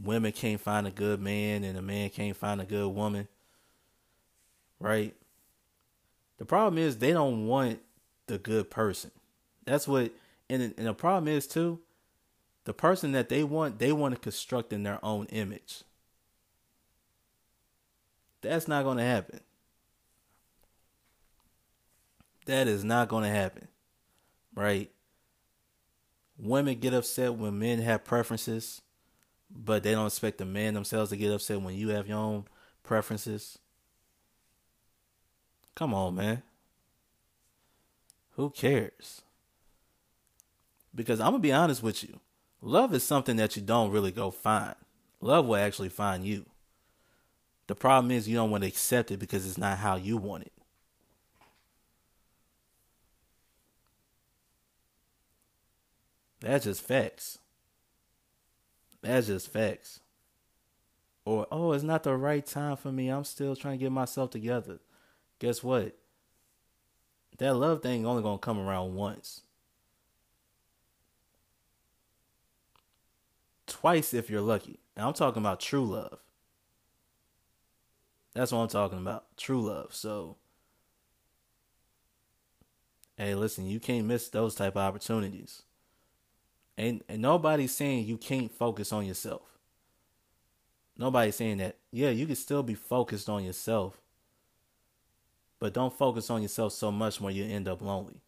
women 0.00 0.32
can't 0.32 0.60
find 0.60 0.86
a 0.86 0.90
good 0.90 1.20
man, 1.20 1.64
and 1.64 1.76
a 1.76 1.82
man 1.82 2.10
can't 2.10 2.36
find 2.36 2.60
a 2.60 2.64
good 2.64 2.88
woman. 2.88 3.26
Right? 4.78 5.14
The 6.38 6.44
problem 6.44 6.78
is 6.78 6.96
they 6.98 7.12
don't 7.12 7.46
want 7.46 7.80
the 8.26 8.38
good 8.38 8.70
person. 8.70 9.10
That's 9.64 9.86
what, 9.86 10.12
and 10.48 10.74
and 10.78 10.86
the 10.86 10.94
problem 10.94 11.28
is 11.28 11.46
too, 11.46 11.80
the 12.64 12.72
person 12.72 13.12
that 13.12 13.28
they 13.28 13.44
want, 13.44 13.78
they 13.78 13.92
want 13.92 14.14
to 14.14 14.20
construct 14.20 14.72
in 14.72 14.82
their 14.82 15.04
own 15.04 15.26
image. 15.26 15.82
That's 18.40 18.68
not 18.68 18.84
going 18.84 18.98
to 18.98 19.04
happen. 19.04 19.40
That 22.46 22.68
is 22.68 22.84
not 22.84 23.08
going 23.08 23.24
to 23.24 23.30
happen. 23.30 23.68
Right? 24.54 24.90
Women 26.38 26.78
get 26.78 26.94
upset 26.94 27.34
when 27.34 27.58
men 27.58 27.80
have 27.80 28.04
preferences, 28.04 28.80
but 29.50 29.82
they 29.82 29.92
don't 29.92 30.06
expect 30.06 30.38
the 30.38 30.44
men 30.44 30.74
themselves 30.74 31.10
to 31.10 31.16
get 31.16 31.32
upset 31.32 31.60
when 31.60 31.74
you 31.74 31.88
have 31.88 32.06
your 32.06 32.18
own 32.18 32.44
preferences. 32.84 33.58
Come 35.78 35.94
on, 35.94 36.16
man. 36.16 36.42
Who 38.32 38.50
cares? 38.50 39.22
Because 40.92 41.20
I'm 41.20 41.30
going 41.30 41.40
to 41.40 41.46
be 41.46 41.52
honest 41.52 41.84
with 41.84 42.02
you. 42.02 42.18
Love 42.60 42.92
is 42.92 43.04
something 43.04 43.36
that 43.36 43.54
you 43.54 43.62
don't 43.62 43.92
really 43.92 44.10
go 44.10 44.32
find. 44.32 44.74
Love 45.20 45.46
will 45.46 45.54
actually 45.54 45.88
find 45.88 46.24
you. 46.24 46.46
The 47.68 47.76
problem 47.76 48.10
is 48.10 48.26
you 48.28 48.34
don't 48.34 48.50
want 48.50 48.64
to 48.64 48.68
accept 48.68 49.12
it 49.12 49.20
because 49.20 49.46
it's 49.46 49.56
not 49.56 49.78
how 49.78 49.94
you 49.94 50.16
want 50.16 50.46
it. 50.46 50.52
That's 56.40 56.64
just 56.64 56.82
facts. 56.82 57.38
That's 59.00 59.28
just 59.28 59.48
facts. 59.48 60.00
Or, 61.24 61.46
oh, 61.52 61.70
it's 61.70 61.84
not 61.84 62.02
the 62.02 62.16
right 62.16 62.44
time 62.44 62.76
for 62.76 62.90
me. 62.90 63.10
I'm 63.10 63.22
still 63.22 63.54
trying 63.54 63.78
to 63.78 63.84
get 63.84 63.92
myself 63.92 64.30
together. 64.30 64.80
Guess 65.38 65.62
what? 65.62 65.96
That 67.38 67.54
love 67.54 67.82
thing 67.82 68.04
only 68.04 68.22
gonna 68.22 68.38
come 68.38 68.58
around 68.58 68.94
once. 68.94 69.42
Twice 73.66 74.12
if 74.12 74.28
you're 74.28 74.40
lucky. 74.40 74.80
And 74.96 75.06
I'm 75.06 75.12
talking 75.12 75.42
about 75.42 75.60
true 75.60 75.84
love. 75.84 76.18
That's 78.34 78.50
what 78.50 78.58
I'm 78.60 78.68
talking 78.68 78.98
about. 78.98 79.36
True 79.36 79.62
love. 79.62 79.94
So 79.94 80.36
hey, 83.18 83.34
listen, 83.34 83.66
you 83.66 83.80
can't 83.80 84.06
miss 84.06 84.28
those 84.28 84.54
type 84.54 84.76
of 84.76 84.82
opportunities. 84.82 85.62
And, 86.78 87.02
and 87.08 87.20
nobody's 87.20 87.74
saying 87.74 88.06
you 88.06 88.16
can't 88.16 88.52
focus 88.52 88.92
on 88.92 89.04
yourself. 89.04 89.58
Nobody's 90.96 91.34
saying 91.34 91.58
that. 91.58 91.76
Yeah, 91.90 92.10
you 92.10 92.26
can 92.26 92.36
still 92.36 92.62
be 92.62 92.74
focused 92.74 93.28
on 93.28 93.44
yourself. 93.44 94.00
But 95.60 95.74
don't 95.74 95.96
focus 95.96 96.30
on 96.30 96.42
yourself 96.42 96.72
so 96.72 96.92
much 96.92 97.20
when 97.20 97.34
you 97.34 97.44
end 97.44 97.68
up 97.68 97.82
lonely. 97.82 98.20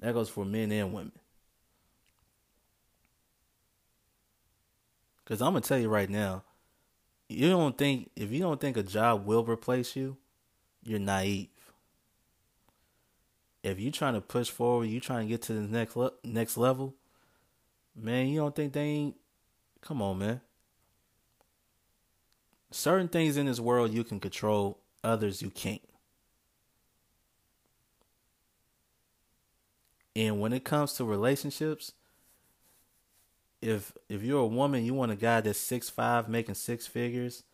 That 0.00 0.14
goes 0.14 0.28
for 0.28 0.44
men 0.44 0.70
and 0.72 0.92
women. 0.92 1.12
Because 5.24 5.42
I'm 5.42 5.52
going 5.52 5.62
to 5.62 5.68
tell 5.68 5.78
you 5.78 5.88
right 5.88 6.08
now, 6.08 6.44
you 7.28 7.50
don't 7.50 7.76
think, 7.76 8.10
if 8.16 8.30
you 8.30 8.40
don't 8.40 8.60
think 8.60 8.76
a 8.76 8.82
job 8.82 9.26
will 9.26 9.44
replace 9.44 9.96
you, 9.96 10.16
you're 10.82 10.98
naive. 10.98 11.48
If 13.62 13.78
you're 13.78 13.92
trying 13.92 14.14
to 14.14 14.20
push 14.20 14.48
forward, 14.48 14.86
you're 14.86 15.00
trying 15.00 15.26
to 15.26 15.28
get 15.28 15.42
to 15.42 15.52
the 15.52 15.60
next 15.60 15.96
le- 15.96 16.12
next 16.24 16.56
level, 16.56 16.94
Man, 18.00 18.28
you 18.28 18.38
don't 18.38 18.54
think 18.54 18.72
they 18.72 18.80
ain't. 18.82 19.16
Come 19.80 20.00
on, 20.02 20.18
man. 20.18 20.40
Certain 22.70 23.08
things 23.08 23.36
in 23.36 23.46
this 23.46 23.58
world 23.58 23.92
you 23.92 24.04
can 24.04 24.20
control, 24.20 24.78
others 25.02 25.42
you 25.42 25.50
can't. 25.50 25.82
And 30.18 30.40
when 30.40 30.52
it 30.52 30.64
comes 30.64 30.94
to 30.94 31.04
relationships, 31.04 31.92
if 33.62 33.92
if 34.08 34.20
you're 34.20 34.40
a 34.40 34.46
woman, 34.46 34.84
you 34.84 34.92
want 34.92 35.12
a 35.12 35.16
guy 35.16 35.40
that's 35.40 35.60
six 35.60 35.88
five, 35.88 36.28
making 36.28 36.56
six 36.56 36.88
figures, 36.88 37.44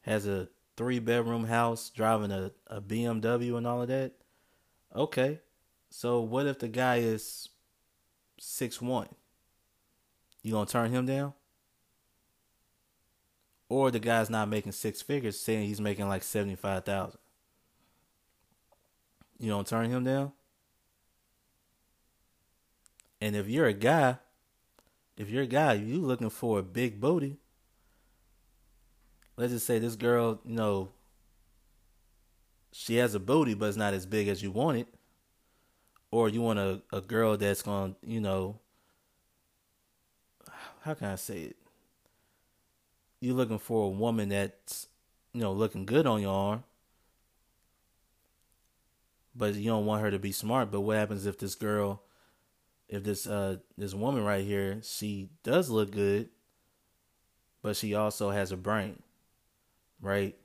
has 0.00 0.26
a 0.26 0.48
three 0.78 0.98
bedroom 0.98 1.44
house, 1.44 1.90
driving 1.90 2.30
a, 2.30 2.52
a 2.68 2.80
BMW 2.80 3.54
and 3.58 3.66
all 3.66 3.82
of 3.82 3.88
that. 3.88 4.12
Okay. 4.96 5.40
So 5.90 6.20
what 6.20 6.46
if 6.46 6.58
the 6.58 6.68
guy 6.68 7.00
is 7.00 7.50
six 8.38 8.80
one? 8.80 9.08
You 10.42 10.52
gonna 10.52 10.64
turn 10.64 10.92
him 10.92 11.04
down? 11.04 11.34
Or 13.68 13.90
the 13.90 14.00
guy's 14.00 14.30
not 14.30 14.48
making 14.48 14.72
six 14.72 15.02
figures, 15.02 15.38
saying 15.38 15.66
he's 15.66 15.82
making 15.82 16.08
like 16.08 16.22
seventy 16.22 16.56
five 16.56 16.86
thousand. 16.86 17.20
You 19.38 19.50
don't 19.50 19.66
turn 19.66 19.90
him 19.90 20.04
down? 20.04 20.32
And 23.20 23.36
if 23.36 23.48
you're 23.48 23.66
a 23.66 23.74
guy, 23.74 24.18
if 25.16 25.28
you're 25.28 25.42
a 25.42 25.46
guy, 25.46 25.74
you 25.74 26.00
looking 26.00 26.30
for 26.30 26.58
a 26.58 26.62
big 26.62 27.00
booty. 27.00 27.36
Let's 29.36 29.52
just 29.52 29.66
say 29.66 29.78
this 29.78 29.96
girl, 29.96 30.40
you 30.44 30.54
know, 30.54 30.90
she 32.72 32.96
has 32.96 33.14
a 33.14 33.20
booty, 33.20 33.54
but 33.54 33.66
it's 33.66 33.76
not 33.76 33.94
as 33.94 34.06
big 34.06 34.28
as 34.28 34.42
you 34.42 34.50
want 34.50 34.78
it. 34.78 34.88
Or 36.10 36.28
you 36.28 36.40
want 36.40 36.58
a, 36.58 36.82
a 36.92 37.00
girl 37.00 37.36
that's 37.36 37.62
gonna, 37.62 37.94
you 38.02 38.20
know, 38.20 38.58
how 40.82 40.94
can 40.94 41.08
I 41.08 41.16
say 41.16 41.42
it? 41.42 41.56
You're 43.20 43.36
looking 43.36 43.58
for 43.58 43.86
a 43.86 43.90
woman 43.90 44.30
that's, 44.30 44.88
you 45.32 45.40
know, 45.40 45.52
looking 45.52 45.84
good 45.84 46.06
on 46.06 46.22
your 46.22 46.34
arm, 46.34 46.64
but 49.34 49.54
you 49.54 49.70
don't 49.70 49.86
want 49.86 50.02
her 50.02 50.10
to 50.10 50.18
be 50.18 50.32
smart. 50.32 50.70
But 50.70 50.80
what 50.80 50.96
happens 50.96 51.26
if 51.26 51.38
this 51.38 51.54
girl, 51.54 52.02
if 52.90 53.02
this 53.04 53.26
uh 53.26 53.56
this 53.78 53.94
woman 53.94 54.24
right 54.24 54.44
here, 54.44 54.80
she 54.82 55.30
does 55.42 55.70
look 55.70 55.90
good, 55.90 56.28
but 57.62 57.76
she 57.76 57.94
also 57.94 58.30
has 58.30 58.52
a 58.52 58.56
brain, 58.56 59.02
right? 60.00 60.36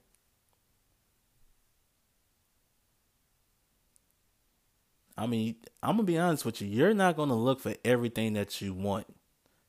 I 5.18 5.28
mean, 5.28 5.56
I'm 5.84 5.96
gonna 5.98 6.04
be 6.04 6.18
honest 6.18 6.46
with 6.46 6.62
you. 6.62 6.68
You're 6.68 6.94
not 6.94 7.18
gonna 7.18 7.36
look 7.36 7.60
for 7.62 7.76
everything 7.84 8.34
that 8.34 8.62
you 8.62 8.74
want 8.74 9.08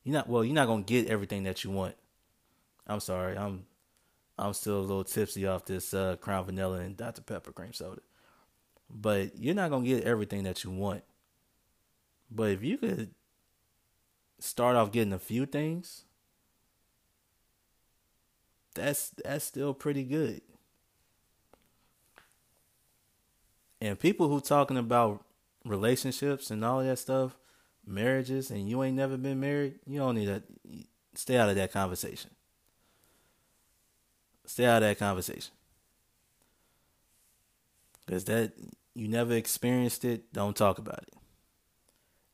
you're 0.07 0.13
not 0.13 0.29
well, 0.29 0.45
you're 0.45 0.55
not 0.55 0.69
gonna 0.69 0.85
get 0.85 1.09
everything 1.09 1.43
that 1.43 1.65
you 1.65 1.71
want. 1.71 1.97
I'm 2.87 3.01
sorry, 3.01 3.37
I'm 3.37 3.65
I'm 4.39 4.53
still 4.53 4.79
a 4.79 4.81
little 4.81 5.03
tipsy 5.03 5.49
off 5.49 5.65
this 5.65 5.93
uh, 5.93 6.15
Crown 6.21 6.45
Vanilla 6.45 6.79
and 6.79 6.97
Dr 6.97 7.23
Pepper 7.23 7.51
cream 7.51 7.73
soda. 7.73 8.01
but 8.89 9.37
you're 9.37 9.57
not 9.57 9.71
gonna 9.71 9.85
get 9.85 10.05
everything 10.05 10.45
that 10.45 10.63
you 10.63 10.71
want. 10.71 11.03
But 12.31 12.51
if 12.51 12.63
you 12.63 12.79
could 12.79 13.11
start 14.39 14.77
off 14.77 14.93
getting 14.93 15.13
a 15.13 15.19
few 15.19 15.47
things, 15.47 16.05
that's 18.75 19.11
that's 19.25 19.45
still 19.45 19.75
pretty 19.75 20.05
good. 20.05 20.43
And 23.81 23.99
people 23.99 24.29
who 24.29 24.41
talking 24.41 24.77
about 24.77 25.25
relationships 25.65 26.51
and 26.51 26.65
all 26.65 26.83
that 26.83 26.99
stuff, 26.99 27.37
marriages, 27.87 28.51
and 28.51 28.69
you 28.69 28.83
ain't 28.83 28.97
never 28.97 29.17
been 29.17 29.41
married, 29.41 29.81
you 29.87 29.99
don't 29.99 30.15
need 30.15 30.27
to 30.27 30.43
stay 31.15 31.37
out 31.37 31.49
of 31.49 31.57
that 31.57 31.73
conversation. 31.73 32.31
Stay 34.47 34.65
out 34.65 34.83
of 34.83 34.89
that 34.89 34.99
conversation. 34.99 35.53
Cause 38.09 38.25
that 38.27 38.53
you 38.95 39.09
never 39.09 39.35
experienced 39.35 40.05
it, 40.05 40.33
don't 40.33 40.57
talk 40.57 40.79
about 40.79 41.03
it. 41.03 41.15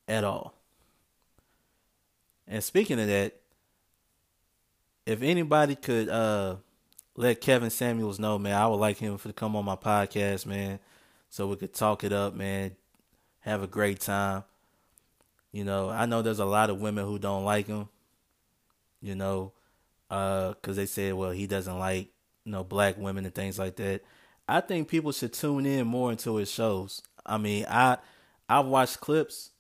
At 0.09 0.25
all. 0.25 0.55
And 2.47 2.63
speaking 2.63 3.01
of 3.01 3.07
that, 3.07 3.37
if 5.07 5.23
anybody 5.23 5.75
could 5.75 6.09
uh 6.09 6.57
let 7.15 7.41
Kevin 7.41 7.71
Samuels 7.71 8.19
know, 8.19 8.39
man, 8.39 8.55
I 8.55 8.67
would 8.67 8.77
like 8.77 8.99
him 8.99 9.19
to 9.19 9.33
come 9.33 9.55
on 9.55 9.65
my 9.65 9.77
podcast, 9.77 10.47
man, 10.47 10.79
so 11.29 11.47
we 11.47 11.57
could 11.57 11.75
talk 11.75 12.05
it 12.05 12.13
up, 12.13 12.35
man. 12.35 12.75
Have 13.41 13.63
a 13.63 13.67
great 13.67 14.01
time. 14.01 14.45
You 15.51 15.65
know, 15.65 15.91
I 15.91 16.07
know 16.07 16.23
there's 16.23 16.39
a 16.39 16.45
lot 16.47 16.71
of 16.71 16.81
women 16.81 17.05
who 17.05 17.19
don't 17.19 17.45
like 17.45 17.67
him. 17.67 17.89
You 19.01 19.15
know, 19.15 19.53
uh, 20.11 20.55
cause 20.63 20.77
they 20.77 20.87
say, 20.87 21.13
well, 21.13 21.31
he 21.33 21.47
doesn't 21.47 21.79
like 21.79 22.09
you 22.45 22.53
know 22.53 22.65
black 22.65 22.97
women 22.99 23.25
and 23.25 23.35
things 23.35 23.59
like 23.59 23.77
that. 23.77 24.03
I 24.49 24.61
think 24.61 24.89
people 24.89 25.13
should 25.13 25.33
tune 25.33 25.67
in 25.67 25.87
more 25.87 26.11
into 26.11 26.37
his 26.37 26.51
shows. 26.51 27.03
I 27.25 27.39
mean, 27.39 27.67
I 27.69 27.99
I've 28.49 28.67
watched 28.67 29.01
clips, 29.01 29.51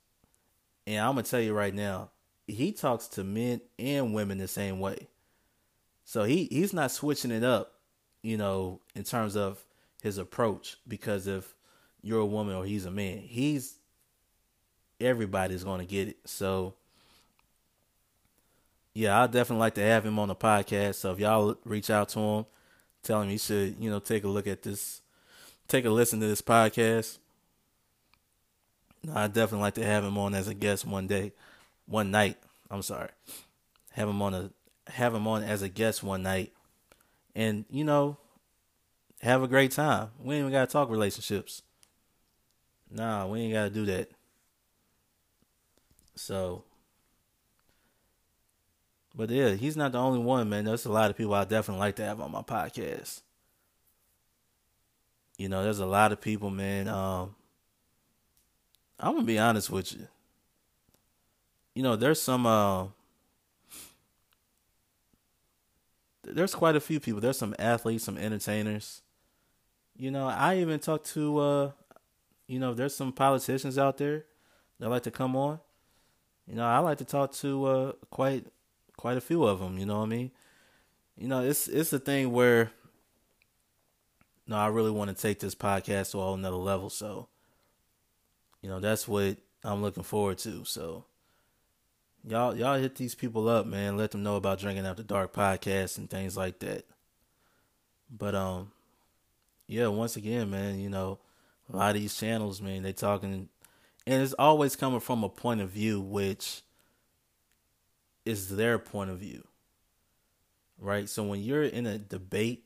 and 0.87 0.99
I'm 0.99 1.15
gonna 1.15 1.23
tell 1.23 1.41
you 1.41 1.53
right 1.53 1.75
now, 1.75 2.11
he 2.47 2.73
talks 2.73 3.09
to 3.09 3.25
men 3.25 3.61
and 3.79 4.15
women 4.15 4.39
the 4.39 4.49
same 4.49 4.81
way. 4.81 5.09
So 6.05 6.25
he 6.25 6.45
he's 6.51 6.73
not 6.73 6.91
switching 6.91 7.31
it 7.31 7.45
up, 7.45 7.75
you 8.23 8.37
know, 8.37 8.81
in 8.95 9.05
terms 9.05 9.37
of 9.37 9.65
his 10.03 10.19
approach 10.19 10.77
because 10.87 11.27
if 11.27 11.55
you're 12.03 12.21
a 12.21 12.27
woman 12.27 12.57
or 12.57 12.65
he's 12.65 12.85
a 12.85 12.91
man, 12.91 13.19
he's 13.19 13.77
everybody's 15.01 15.65
to 15.65 15.85
get 15.85 16.09
it. 16.09 16.17
So 16.25 16.75
yeah, 18.95 19.23
I'd 19.23 19.31
definitely 19.31 19.61
like 19.61 19.75
to 19.75 19.83
have 19.83 20.05
him 20.05 20.19
on 20.19 20.29
the 20.29 20.35
podcast. 20.35 20.97
So 20.97 21.13
if 21.13 21.19
y'all 21.19 21.57
reach 21.65 21.91
out 21.91 22.11
to 22.11 22.19
him, 22.19 22.47
tell 23.03 23.23
him 23.23 23.31
he 23.31 23.39
should, 23.39 23.77
you 23.79 23.91
know, 23.91 24.01
take 24.01 24.25
a 24.25 24.29
look 24.29 24.47
at 24.47 24.63
this, 24.63 25.01
take 25.69 25.85
a 25.85 25.91
listen 25.91 26.21
to 26.21 26.27
this 26.27 26.43
podcast. 26.43 27.19
I'd 29.13 29.33
definitely 29.33 29.63
like 29.63 29.75
to 29.75 29.85
have 29.85 30.05
him 30.05 30.17
on 30.19 30.35
as 30.35 30.49
a 30.49 30.55
guest 30.55 30.87
one 30.87 31.07
day 31.07 31.33
one 31.87 32.11
night. 32.11 32.37
I'm 32.71 32.83
sorry, 32.83 33.11
have 33.93 34.09
him 34.09 34.23
on 34.23 34.35
a 34.35 34.51
have 34.91 35.15
him 35.15 35.27
on 35.27 35.43
as 35.43 35.63
a 35.63 35.69
guest 35.69 36.03
one 36.03 36.23
night, 36.23 36.53
and 37.35 37.65
you 37.71 37.85
know, 37.85 38.17
have 39.21 39.43
a 39.43 39.49
great 39.49 39.73
time. 39.73 40.11
We 40.21 40.35
ain't 40.35 40.41
even 40.41 40.53
gotta 40.53 40.71
talk 40.71 40.91
relationships. 40.91 41.63
Nah, 42.91 43.27
we 43.27 43.41
ain't 43.41 43.53
gotta 43.53 43.71
do 43.71 43.87
that. 43.87 44.11
So, 46.15 46.65
but 49.15 49.31
yeah, 49.31 49.51
he's 49.55 49.77
not 49.77 49.93
the 49.93 49.99
only 49.99 50.21
one, 50.21 50.49
man. 50.49 50.65
There's 50.65 50.87
a 50.87 50.93
lot 50.93 51.11
of 51.11 51.17
people 51.17 51.35
I 51.35 51.45
definitely 51.45 51.81
like 51.81 51.97
to 51.97 52.05
have 52.05 52.21
on 52.21 52.31
my 52.31 52.43
podcast. 52.43 53.23
You 55.39 55.49
know, 55.49 55.63
there's 55.63 55.81
a 55.81 55.87
lot 55.87 56.13
of 56.13 56.21
people, 56.21 56.51
man. 56.51 56.89
Um, 56.89 57.35
I'm 59.03 59.15
gonna 59.15 59.25
be 59.25 59.39
honest 59.39 59.69
with 59.69 59.93
you 59.93 60.07
you 61.75 61.83
know, 61.83 61.97
there's 61.97 62.21
some 62.21 62.47
uh, 62.47 62.87
there's 66.23 66.55
quite 66.55 66.77
a 66.77 66.81
few 66.81 67.01
people. 67.01 67.21
There's 67.21 67.39
some 67.39 67.55
athletes, 67.59 68.05
some 68.05 68.19
entertainers. 68.19 69.03
You 69.97 70.11
know, 70.11 70.27
I 70.27 70.59
even 70.59 70.81
talked 70.81 71.07
to 71.13 71.39
uh, 71.39 71.71
you 72.47 72.59
know, 72.59 72.75
there's 72.75 72.95
some 72.95 73.13
politicians 73.13 73.79
out 73.79 73.99
there 73.99 74.27
that 74.79 74.89
like 74.89 75.03
to 75.05 75.11
come 75.11 75.37
on. 75.37 75.61
You 76.47 76.57
know, 76.57 76.67
I 76.67 76.79
like 76.79 76.99
to 76.99 77.05
talk 77.05 77.33
to 77.37 77.65
uh 77.65 77.93
quite 78.11 78.47
quite 78.97 79.17
a 79.17 79.21
few 79.21 79.45
of 79.45 79.61
them, 79.61 79.79
you 79.79 79.87
know 79.87 79.99
what 79.99 80.07
I 80.07 80.09
mean? 80.09 80.31
You 81.17 81.29
know, 81.29 81.43
it's 81.43 81.69
it's 81.69 81.93
a 81.93 81.99
thing 81.99 82.33
where 82.33 82.73
no, 84.47 84.57
I 84.57 84.67
really 84.67 84.91
want 84.91 85.17
to 85.17 85.21
take 85.21 85.39
this 85.39 85.55
podcast 85.55 86.11
to 86.11 86.19
a 86.19 86.23
whole 86.23 86.37
level, 86.37 86.91
so 86.91 87.29
you 88.63 88.69
know, 88.69 88.81
that's 88.81 89.07
what 89.07 89.37
I'm 89.65 89.83
looking 89.83 90.05
forward 90.05 90.39
to. 90.39 90.65
So 90.65 91.05
y'all 92.27 92.57
y'all 92.57 92.79
hit 92.79 92.97
these 92.97 93.15
people 93.15 93.49
up, 93.49 93.67
man. 93.67 93.97
Let 93.97 94.13
them 94.13 94.23
know 94.23 94.37
about 94.37 94.61
drinking 94.61 94.87
after 94.87 95.03
dark 95.03 95.33
podcast 95.33 95.99
and 95.99 96.09
things 96.09 96.37
like 96.37 96.61
that. 96.61 96.85
But 98.11 98.35
um, 98.35 98.71
yeah, 99.67 99.89
once 99.89 100.17
again, 100.17 100.51
man, 100.51 100.79
you 100.79 100.89
know, 100.89 101.19
a 101.73 101.77
lot 101.77 101.97
of 101.97 102.01
these 102.01 102.17
channels, 102.17 102.61
man, 102.61 102.83
they 102.83 102.93
talking, 102.93 103.49
and 104.07 104.23
it's 104.23 104.35
always 104.35 104.77
coming 104.77 105.01
from 105.01 105.25
a 105.25 105.29
point 105.29 105.61
of 105.61 105.71
view 105.71 106.01
which 106.01 106.63
is 108.25 108.55
their 108.57 108.79
point 108.79 109.11
of 109.11 109.19
view, 109.19 109.45
right? 110.79 111.09
So 111.09 111.25
when 111.25 111.41
you're 111.43 111.65
in 111.65 111.87
a 111.87 111.99
debate 111.99 112.65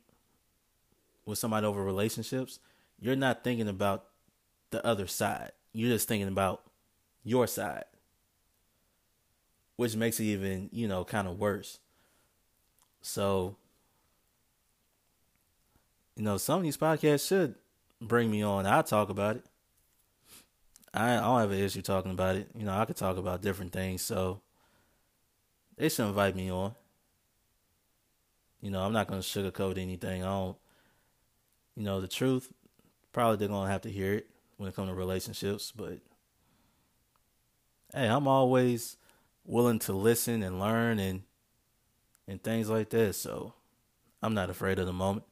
with 1.24 1.38
somebody 1.38 1.66
over 1.66 1.82
relationships, 1.82 2.58
you're 3.00 3.16
not 3.16 3.42
thinking 3.42 3.68
about 3.68 4.04
the 4.70 4.84
other 4.84 5.06
side. 5.06 5.52
You're 5.76 5.92
just 5.92 6.08
thinking 6.08 6.28
about 6.28 6.62
your 7.22 7.46
side 7.46 7.84
which 9.76 9.94
makes 9.94 10.18
it 10.18 10.24
even, 10.24 10.68
you 10.72 10.88
know, 10.88 11.04
kind 11.04 11.28
of 11.28 11.38
worse. 11.38 11.78
So, 13.02 13.56
you 16.16 16.24
know, 16.24 16.38
some 16.38 16.58
of 16.58 16.62
these 16.64 16.78
podcasts 16.78 17.28
should 17.28 17.54
bring 18.00 18.30
me 18.30 18.42
on. 18.42 18.66
I'll 18.66 18.82
talk 18.82 19.10
about 19.10 19.36
it. 19.36 19.44
I, 20.92 21.16
I 21.16 21.20
don't 21.20 21.40
have 21.40 21.52
an 21.52 21.58
issue 21.58 21.82
talking 21.82 22.10
about 22.10 22.36
it. 22.36 22.48
You 22.56 22.64
know, 22.64 22.76
I 22.76 22.86
could 22.86 22.96
talk 22.96 23.18
about 23.18 23.42
different 23.42 23.72
things. 23.72 24.02
So, 24.02 24.40
they 25.76 25.90
should 25.90 26.06
invite 26.06 26.34
me 26.34 26.50
on. 26.50 26.74
You 28.62 28.70
know, 28.70 28.80
I'm 28.80 28.94
not 28.94 29.06
going 29.06 29.20
to 29.20 29.26
sugarcoat 29.26 29.76
anything. 29.76 30.22
I 30.24 30.26
don't, 30.26 30.56
you 31.76 31.82
know, 31.84 32.00
the 32.00 32.08
truth, 32.08 32.50
probably 33.12 33.36
they're 33.36 33.48
going 33.48 33.66
to 33.66 33.72
have 33.72 33.82
to 33.82 33.90
hear 33.90 34.14
it 34.14 34.30
when 34.56 34.68
it 34.68 34.74
comes 34.74 34.90
to 34.90 34.94
relationships. 34.94 35.72
But, 35.74 35.98
hey, 37.94 38.06
I'm 38.08 38.28
always 38.28 38.96
willing 39.44 39.78
to 39.80 39.92
listen 39.92 40.42
and 40.42 40.58
learn 40.58 40.98
and 40.98 41.22
and 42.28 42.42
things 42.42 42.68
like 42.68 42.90
that. 42.90 43.14
So 43.14 43.54
I'm 44.22 44.34
not 44.34 44.50
afraid 44.50 44.78
of 44.78 44.86
the 44.86 44.92
moment. 44.92 45.26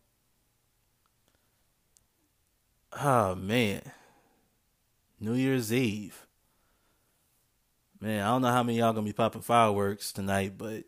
Oh 3.01 3.35
man. 3.35 3.83
New 5.21 5.35
Year's 5.35 5.73
Eve. 5.73 6.27
Man, 8.01 8.23
I 8.23 8.29
don't 8.29 8.43
know 8.43 8.53
how 8.53 8.63
many 8.63 8.79
y'all 8.79 8.93
gonna 8.93 9.07
be 9.07 9.13
popping 9.13 9.41
fireworks 9.41 10.13
tonight, 10.13 10.59
but 10.59 10.85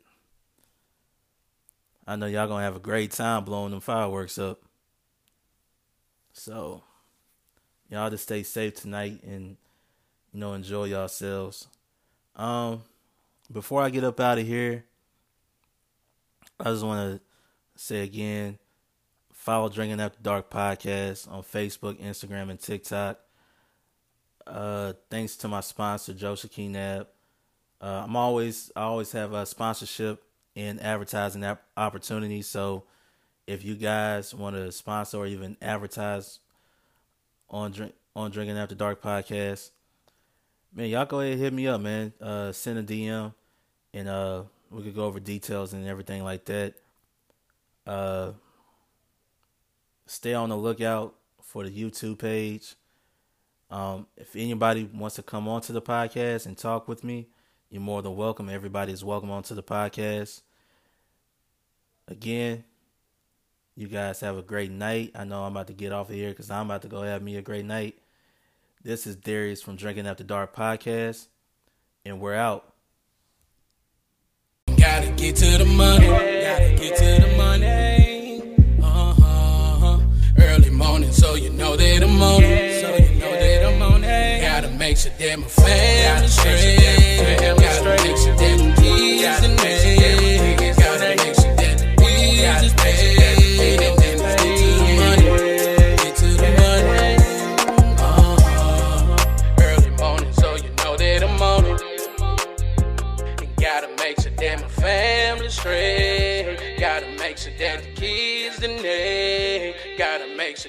I 2.06 2.16
know 2.16 2.26
y'all 2.26 2.46
gonna 2.46 2.62
have 2.62 2.76
a 2.76 2.80
great 2.80 3.10
time 3.12 3.44
blowing 3.44 3.70
them 3.70 3.80
fireworks 3.80 4.38
up. 4.38 4.62
So 6.32 6.84
y'all 7.90 8.10
just 8.10 8.24
stay 8.24 8.42
safe 8.42 8.74
tonight 8.74 9.22
and 9.22 9.56
you 10.32 10.40
know 10.40 10.52
enjoy 10.54 10.84
yourselves. 10.84 11.68
Um 12.34 12.82
before 13.52 13.82
I 13.82 13.90
get 13.90 14.04
up 14.04 14.18
out 14.18 14.38
of 14.38 14.46
here, 14.46 14.84
I 16.58 16.64
just 16.64 16.84
want 16.84 17.20
to 17.20 17.20
say 17.76 18.02
again 18.02 18.58
follow 19.46 19.68
Drinking 19.68 20.00
After 20.00 20.18
Dark 20.20 20.50
podcast 20.50 21.30
on 21.30 21.44
Facebook, 21.44 22.00
Instagram, 22.02 22.50
and 22.50 22.58
TikTok. 22.58 23.20
Uh, 24.44 24.94
thanks 25.08 25.36
to 25.36 25.46
my 25.46 25.60
sponsor, 25.60 26.12
Joe 26.12 26.32
Shakinab. 26.34 27.06
Uh, 27.80 28.02
I'm 28.04 28.16
always 28.16 28.72
I 28.74 28.82
always 28.82 29.12
have 29.12 29.32
a 29.34 29.46
sponsorship 29.46 30.20
and 30.56 30.80
advertising 30.80 31.44
opportunities. 31.76 32.48
So 32.48 32.84
if 33.46 33.64
you 33.64 33.76
guys 33.76 34.34
want 34.34 34.56
to 34.56 34.72
sponsor 34.72 35.18
or 35.18 35.26
even 35.26 35.56
advertise 35.62 36.40
on 37.48 37.72
drink 37.72 37.94
on 38.14 38.30
Drinking 38.30 38.56
After 38.56 38.74
Dark 38.74 39.02
podcast, 39.02 39.70
man, 40.72 40.88
y'all 40.88 41.04
go 41.04 41.20
ahead 41.20 41.32
and 41.32 41.40
hit 41.40 41.52
me 41.52 41.66
up, 41.66 41.80
man. 41.80 42.12
Uh, 42.20 42.52
send 42.52 42.78
a 42.78 42.82
DM, 42.82 43.32
and 43.92 44.08
uh, 44.08 44.42
we 44.70 44.82
could 44.82 44.94
go 44.94 45.04
over 45.04 45.20
details 45.20 45.72
and 45.72 45.86
everything 45.86 46.24
like 46.24 46.44
that. 46.46 46.74
Uh, 47.86 48.32
stay 50.06 50.34
on 50.34 50.48
the 50.48 50.56
lookout 50.56 51.14
for 51.42 51.64
the 51.64 51.70
YouTube 51.70 52.18
page. 52.18 52.74
Um, 53.70 54.06
if 54.16 54.36
anybody 54.36 54.84
wants 54.84 55.16
to 55.16 55.22
come 55.22 55.48
onto 55.48 55.72
the 55.72 55.82
podcast 55.82 56.46
and 56.46 56.56
talk 56.56 56.86
with 56.88 57.02
me, 57.02 57.28
you're 57.70 57.82
more 57.82 58.02
than 58.02 58.14
welcome. 58.14 58.48
Everybody 58.48 58.92
is 58.92 59.04
welcome 59.04 59.30
onto 59.30 59.54
the 59.54 59.62
podcast. 59.62 60.42
Again, 62.08 62.64
You 63.78 63.88
guys 63.88 64.20
have 64.20 64.38
a 64.38 64.42
great 64.42 64.70
night. 64.70 65.12
I 65.14 65.24
know 65.24 65.44
I'm 65.44 65.52
about 65.52 65.66
to 65.66 65.74
get 65.74 65.92
off 65.92 66.08
of 66.08 66.14
here 66.14 66.30
because 66.30 66.50
I'm 66.50 66.64
about 66.64 66.80
to 66.82 66.88
go 66.88 67.02
have 67.02 67.20
me 67.20 67.36
a 67.36 67.42
great 67.42 67.66
night. 67.66 67.98
This 68.82 69.06
is 69.06 69.16
Darius 69.16 69.60
from 69.60 69.76
Drinking 69.76 70.06
After 70.06 70.24
Dark 70.24 70.56
podcast, 70.56 71.26
and 72.02 72.18
we're 72.18 72.32
out. 72.32 72.72
Gotta 74.78 75.10
get 75.10 75.36
to 75.36 75.58
the 75.58 75.66
money. 75.66 76.06
Gotta 76.06 76.74
get 76.74 76.96
to 76.96 77.28
the 77.28 77.36
money. 77.36 78.56
Uh-huh. 78.82 80.00
Early 80.38 80.70
morning, 80.70 81.12
so 81.12 81.34
you 81.34 81.50
know 81.50 81.76
that 81.76 82.02
I'm 82.02 82.22
on 82.22 82.42
it. 82.44 82.80
So 82.80 82.96
you 82.96 83.20
know 83.20 83.30
that 83.30 83.74
I'm 83.74 83.82
on 83.82 84.04
it. 84.04 84.40
Gotta 84.40 84.70
make 84.70 84.96
sure 84.96 85.12
that 85.18 85.38
my 85.38 85.46
family 85.48 86.28
straight. 86.28 87.40
Gotta 87.40 88.00
make 88.02 88.16
sure 88.16 88.36
that 88.36 88.56
the 88.56 88.80
kids 88.80 89.55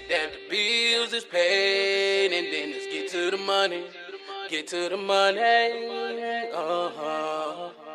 That 0.09 0.31
the 0.31 0.39
bills 0.49 1.13
is 1.13 1.25
paid. 1.25 2.31
And 2.31 2.47
then 2.53 2.71
let's 2.71 2.85
get 2.85 3.09
to 3.11 3.31
the 3.31 3.37
money. 3.37 3.83
Get 4.49 4.67
to 4.67 4.89
the 4.89 4.97
money. 4.97 5.39
Uh 6.53 6.89
huh. 6.95 7.86